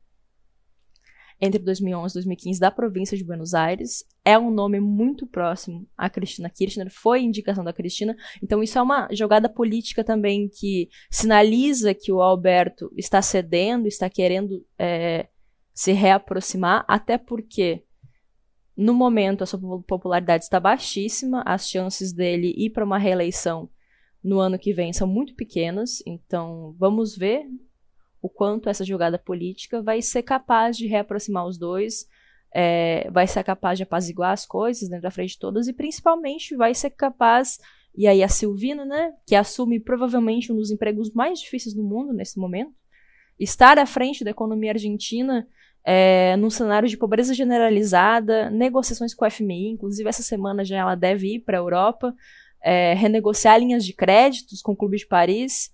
entre 1.41 1.59
2011 1.59 2.13
e 2.13 2.15
2015 2.15 2.59
da 2.59 2.71
província 2.71 3.17
de 3.17 3.23
Buenos 3.23 3.53
Aires. 3.53 4.05
É 4.23 4.39
um 4.39 4.49
nome 4.49 4.79
muito 4.79 5.27
próximo 5.27 5.87
à 5.97 6.09
Cristina 6.09 6.49
Kirchner, 6.49 6.89
foi 6.89 7.21
indicação 7.21 7.63
da 7.63 7.73
Cristina. 7.73 8.15
Então, 8.41 8.63
isso 8.63 8.79
é 8.79 8.81
uma 8.81 9.09
jogada 9.11 9.49
política 9.49 10.03
também 10.03 10.47
que 10.47 10.89
sinaliza 11.11 11.93
que 11.93 12.13
o 12.13 12.21
Alberto 12.21 12.89
está 12.95 13.21
cedendo, 13.21 13.87
está 13.87 14.09
querendo 14.09 14.65
é, 14.79 15.27
se 15.73 15.91
reaproximar, 15.91 16.85
até 16.87 17.17
porque 17.17 17.83
no 18.75 18.93
momento, 18.93 19.43
a 19.43 19.45
sua 19.45 19.59
popularidade 19.83 20.45
está 20.45 20.59
baixíssima, 20.59 21.43
as 21.45 21.69
chances 21.69 22.11
dele 22.11 22.53
ir 22.57 22.71
para 22.71 22.85
uma 22.85 22.97
reeleição 22.97 23.69
no 24.23 24.39
ano 24.39 24.57
que 24.57 24.73
vem 24.73 24.91
são 24.93 25.07
muito 25.07 25.35
pequenas, 25.35 26.01
então 26.07 26.75
vamos 26.79 27.15
ver 27.15 27.45
o 28.23 28.29
quanto 28.29 28.69
essa 28.69 28.85
jogada 28.85 29.19
política 29.19 29.81
vai 29.81 30.01
ser 30.01 30.23
capaz 30.23 30.77
de 30.77 30.87
reaproximar 30.87 31.45
os 31.45 31.57
dois, 31.57 32.07
é, 32.55 33.09
vai 33.11 33.27
ser 33.27 33.43
capaz 33.43 33.77
de 33.77 33.83
apaziguar 33.83 34.31
as 34.31 34.45
coisas 34.45 34.87
dentro 34.87 35.03
da 35.03 35.11
frente 35.11 35.31
de 35.31 35.39
todas 35.39 35.67
e 35.67 35.73
principalmente 35.73 36.55
vai 36.55 36.73
ser 36.73 36.91
capaz, 36.91 37.59
e 37.93 38.07
aí 38.07 38.23
a 38.23 38.29
Silvina, 38.29 38.85
né, 38.85 39.11
que 39.27 39.35
assume 39.35 39.77
provavelmente 39.77 40.53
um 40.53 40.55
dos 40.55 40.71
empregos 40.71 41.11
mais 41.11 41.41
difíceis 41.41 41.75
do 41.75 41.83
mundo 41.83 42.13
nesse 42.13 42.39
momento, 42.39 42.71
estar 43.37 43.77
à 43.77 43.85
frente 43.85 44.23
da 44.23 44.31
economia 44.31 44.71
argentina 44.71 45.45
é, 45.83 46.37
num 46.37 46.49
cenário 46.49 46.87
de 46.87 46.95
pobreza 46.95 47.33
generalizada, 47.33 48.49
negociações 48.49 49.13
com 49.13 49.25
o 49.25 49.29
FMI, 49.29 49.71
inclusive 49.71 50.07
essa 50.07 50.23
semana 50.23 50.63
já 50.63 50.77
ela 50.77 50.95
deve 50.95 51.35
ir 51.35 51.39
para 51.41 51.57
a 51.57 51.59
Europa, 51.59 52.15
é, 52.63 52.93
renegociar 52.93 53.59
linhas 53.59 53.83
de 53.83 53.91
créditos 53.91 54.61
com 54.61 54.71
o 54.71 54.77
Clube 54.77 54.95
de 54.95 55.05
Paris. 55.05 55.72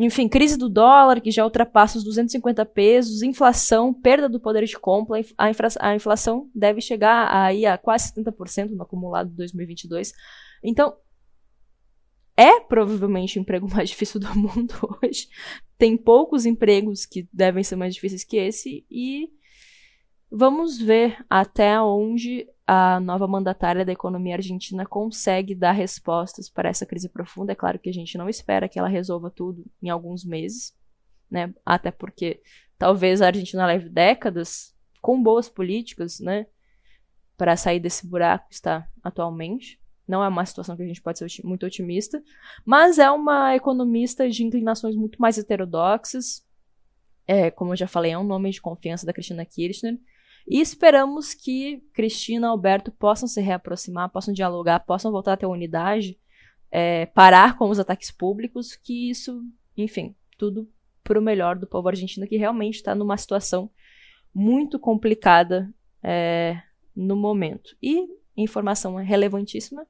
Enfim, 0.00 0.28
crise 0.28 0.56
do 0.56 0.68
dólar, 0.68 1.20
que 1.20 1.32
já 1.32 1.44
ultrapassa 1.44 1.98
os 1.98 2.04
250 2.04 2.64
pesos, 2.66 3.20
inflação, 3.20 3.92
perda 3.92 4.28
do 4.28 4.38
poder 4.38 4.64
de 4.64 4.78
compra, 4.78 5.20
a, 5.36 5.50
a 5.80 5.94
inflação 5.96 6.48
deve 6.54 6.80
chegar 6.80 7.28
aí 7.34 7.66
a 7.66 7.76
quase 7.76 8.12
70% 8.14 8.70
no 8.70 8.82
acumulado 8.84 9.30
de 9.30 9.34
2022. 9.34 10.12
Então, 10.62 10.96
é 12.36 12.60
provavelmente 12.60 13.36
o 13.36 13.42
emprego 13.42 13.68
mais 13.74 13.88
difícil 13.88 14.20
do 14.20 14.32
mundo 14.38 14.72
hoje. 15.02 15.26
Tem 15.76 15.96
poucos 15.96 16.46
empregos 16.46 17.04
que 17.04 17.28
devem 17.32 17.64
ser 17.64 17.74
mais 17.74 17.92
difíceis 17.92 18.22
que 18.22 18.36
esse 18.36 18.86
e 18.88 19.28
vamos 20.30 20.78
ver 20.78 21.24
até 21.28 21.80
onde 21.80 22.46
a 22.70 23.00
nova 23.00 23.26
mandatária 23.26 23.82
da 23.82 23.92
economia 23.92 24.34
argentina 24.34 24.84
consegue 24.84 25.54
dar 25.54 25.72
respostas 25.72 26.50
para 26.50 26.68
essa 26.68 26.84
crise 26.84 27.08
profunda. 27.08 27.52
É 27.52 27.54
claro 27.54 27.78
que 27.78 27.88
a 27.88 27.92
gente 27.92 28.18
não 28.18 28.28
espera 28.28 28.68
que 28.68 28.78
ela 28.78 28.88
resolva 28.88 29.30
tudo 29.30 29.64
em 29.82 29.88
alguns 29.88 30.22
meses, 30.22 30.76
né? 31.30 31.54
Até 31.64 31.90
porque 31.90 32.42
talvez 32.76 33.22
a 33.22 33.28
Argentina 33.28 33.64
leve 33.64 33.88
décadas 33.88 34.76
com 35.00 35.22
boas 35.22 35.48
políticas, 35.48 36.20
né, 36.20 36.46
para 37.38 37.56
sair 37.56 37.80
desse 37.80 38.06
buraco 38.06 38.50
que 38.50 38.56
está 38.56 38.86
atualmente. 39.02 39.80
Não 40.06 40.22
é 40.22 40.28
uma 40.28 40.44
situação 40.44 40.76
que 40.76 40.82
a 40.82 40.86
gente 40.86 41.00
pode 41.00 41.18
ser 41.18 41.26
muito 41.44 41.64
otimista, 41.64 42.22
mas 42.66 42.98
é 42.98 43.10
uma 43.10 43.56
economista 43.56 44.28
de 44.28 44.44
inclinações 44.44 44.94
muito 44.94 45.18
mais 45.18 45.38
heterodoxas. 45.38 46.44
É, 47.26 47.50
como 47.50 47.72
eu 47.72 47.76
já 47.76 47.86
falei, 47.86 48.12
é 48.12 48.18
um 48.18 48.24
nome 48.24 48.50
de 48.50 48.60
confiança 48.60 49.06
da 49.06 49.12
Cristina 49.14 49.46
Kirchner. 49.46 49.98
E 50.48 50.60
esperamos 50.60 51.34
que 51.34 51.82
Cristina 51.92 52.46
e 52.46 52.50
Alberto 52.50 52.90
possam 52.90 53.28
se 53.28 53.40
reaproximar, 53.40 54.10
possam 54.10 54.32
dialogar, 54.32 54.80
possam 54.80 55.12
voltar 55.12 55.34
a 55.34 55.36
ter 55.36 55.46
unidade, 55.46 56.18
é, 56.70 57.06
parar 57.06 57.56
com 57.56 57.68
os 57.68 57.78
ataques 57.78 58.10
públicos, 58.10 58.74
que 58.74 59.10
isso, 59.10 59.42
enfim, 59.76 60.14
tudo 60.38 60.68
para 61.04 61.18
o 61.18 61.22
melhor 61.22 61.56
do 61.56 61.66
povo 61.66 61.88
argentino, 61.88 62.26
que 62.26 62.36
realmente 62.36 62.76
está 62.76 62.94
numa 62.94 63.16
situação 63.16 63.70
muito 64.34 64.78
complicada 64.78 65.72
é, 66.02 66.60
no 66.94 67.16
momento. 67.16 67.76
E 67.82 68.06
informação 68.36 68.96
relevantíssima 68.96 69.86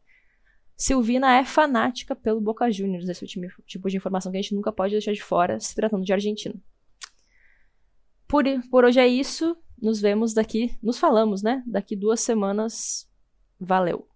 Silvina 0.81 1.35
é 1.35 1.45
fanática 1.45 2.15
pelo 2.15 2.41
Boca 2.41 2.71
Juniors, 2.71 3.09
esse 3.09 3.27
tipo 3.27 3.89
de 3.91 3.97
informação 3.97 4.31
que 4.31 4.39
a 4.39 4.41
gente 4.41 4.55
nunca 4.55 4.71
pode 4.71 4.93
deixar 4.93 5.13
de 5.13 5.21
fora, 5.21 5.59
se 5.59 5.75
tratando 5.75 6.05
de 6.05 6.13
Argentina. 6.13 6.55
Por, 8.29 8.45
por 8.71 8.85
hoje 8.85 9.01
é 9.01 9.09
isso. 9.09 9.57
Nos 9.81 10.01
vemos 10.01 10.35
daqui, 10.35 10.77
nos 10.83 10.99
falamos, 10.99 11.43
né? 11.43 11.63
Daqui 11.67 11.95
duas 11.95 12.21
semanas. 12.21 13.09
Valeu! 13.61 14.07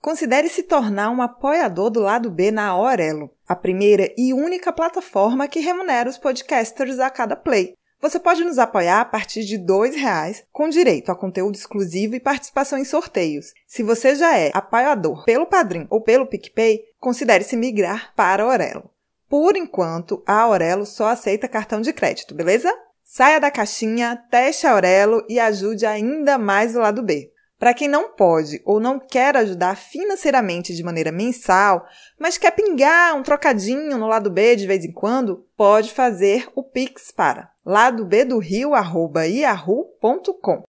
Considere 0.00 0.48
se 0.48 0.62
tornar 0.62 1.10
um 1.10 1.20
apoiador 1.20 1.90
do 1.90 2.00
lado 2.00 2.30
B 2.30 2.52
na 2.52 2.68
Aurelo, 2.68 3.30
a 3.48 3.56
primeira 3.56 4.12
e 4.16 4.32
única 4.32 4.72
plataforma 4.72 5.48
que 5.48 5.58
remunera 5.58 6.08
os 6.08 6.16
podcasters 6.16 7.00
a 7.00 7.10
cada 7.10 7.34
play. 7.34 7.74
Você 8.00 8.20
pode 8.20 8.44
nos 8.44 8.58
apoiar 8.58 9.00
a 9.00 9.04
partir 9.04 9.44
de 9.44 9.56
R$ 9.56 9.90
reais, 9.96 10.44
com 10.52 10.68
direito 10.68 11.10
a 11.10 11.16
conteúdo 11.16 11.56
exclusivo 11.56 12.14
e 12.14 12.20
participação 12.20 12.78
em 12.78 12.84
sorteios. 12.84 13.52
Se 13.66 13.82
você 13.82 14.14
já 14.14 14.38
é 14.38 14.52
apoiador 14.54 15.24
pelo 15.24 15.46
Padrim 15.46 15.88
ou 15.90 16.00
pelo 16.00 16.26
PicPay, 16.26 16.84
considere 17.00 17.42
se 17.42 17.56
migrar 17.56 18.12
para 18.14 18.44
a 18.44 18.46
Aurelo. 18.46 18.90
Por 19.28 19.56
enquanto, 19.56 20.22
a 20.24 20.42
Aurelo 20.42 20.86
só 20.86 21.08
aceita 21.08 21.48
cartão 21.48 21.80
de 21.80 21.92
crédito, 21.92 22.34
beleza? 22.34 22.72
Saia 23.08 23.38
da 23.38 23.52
caixinha, 23.52 24.20
teste 24.28 24.66
Aurelo 24.66 25.24
e 25.28 25.38
ajude 25.38 25.86
ainda 25.86 26.36
mais 26.36 26.74
o 26.74 26.80
lado 26.80 27.04
B. 27.04 27.30
Para 27.56 27.72
quem 27.72 27.86
não 27.86 28.16
pode 28.16 28.60
ou 28.64 28.80
não 28.80 28.98
quer 28.98 29.36
ajudar 29.36 29.76
financeiramente 29.76 30.74
de 30.74 30.82
maneira 30.82 31.12
mensal, 31.12 31.86
mas 32.18 32.36
quer 32.36 32.50
pingar 32.50 33.14
um 33.14 33.22
trocadinho 33.22 33.96
no 33.96 34.08
lado 34.08 34.28
B 34.28 34.56
de 34.56 34.66
vez 34.66 34.84
em 34.84 34.90
quando, 34.90 35.46
pode 35.56 35.94
fazer 35.94 36.48
o 36.56 36.64
Pix 36.64 37.12
para 37.12 37.48
ladobdorio.yahoo.com. 37.64 40.64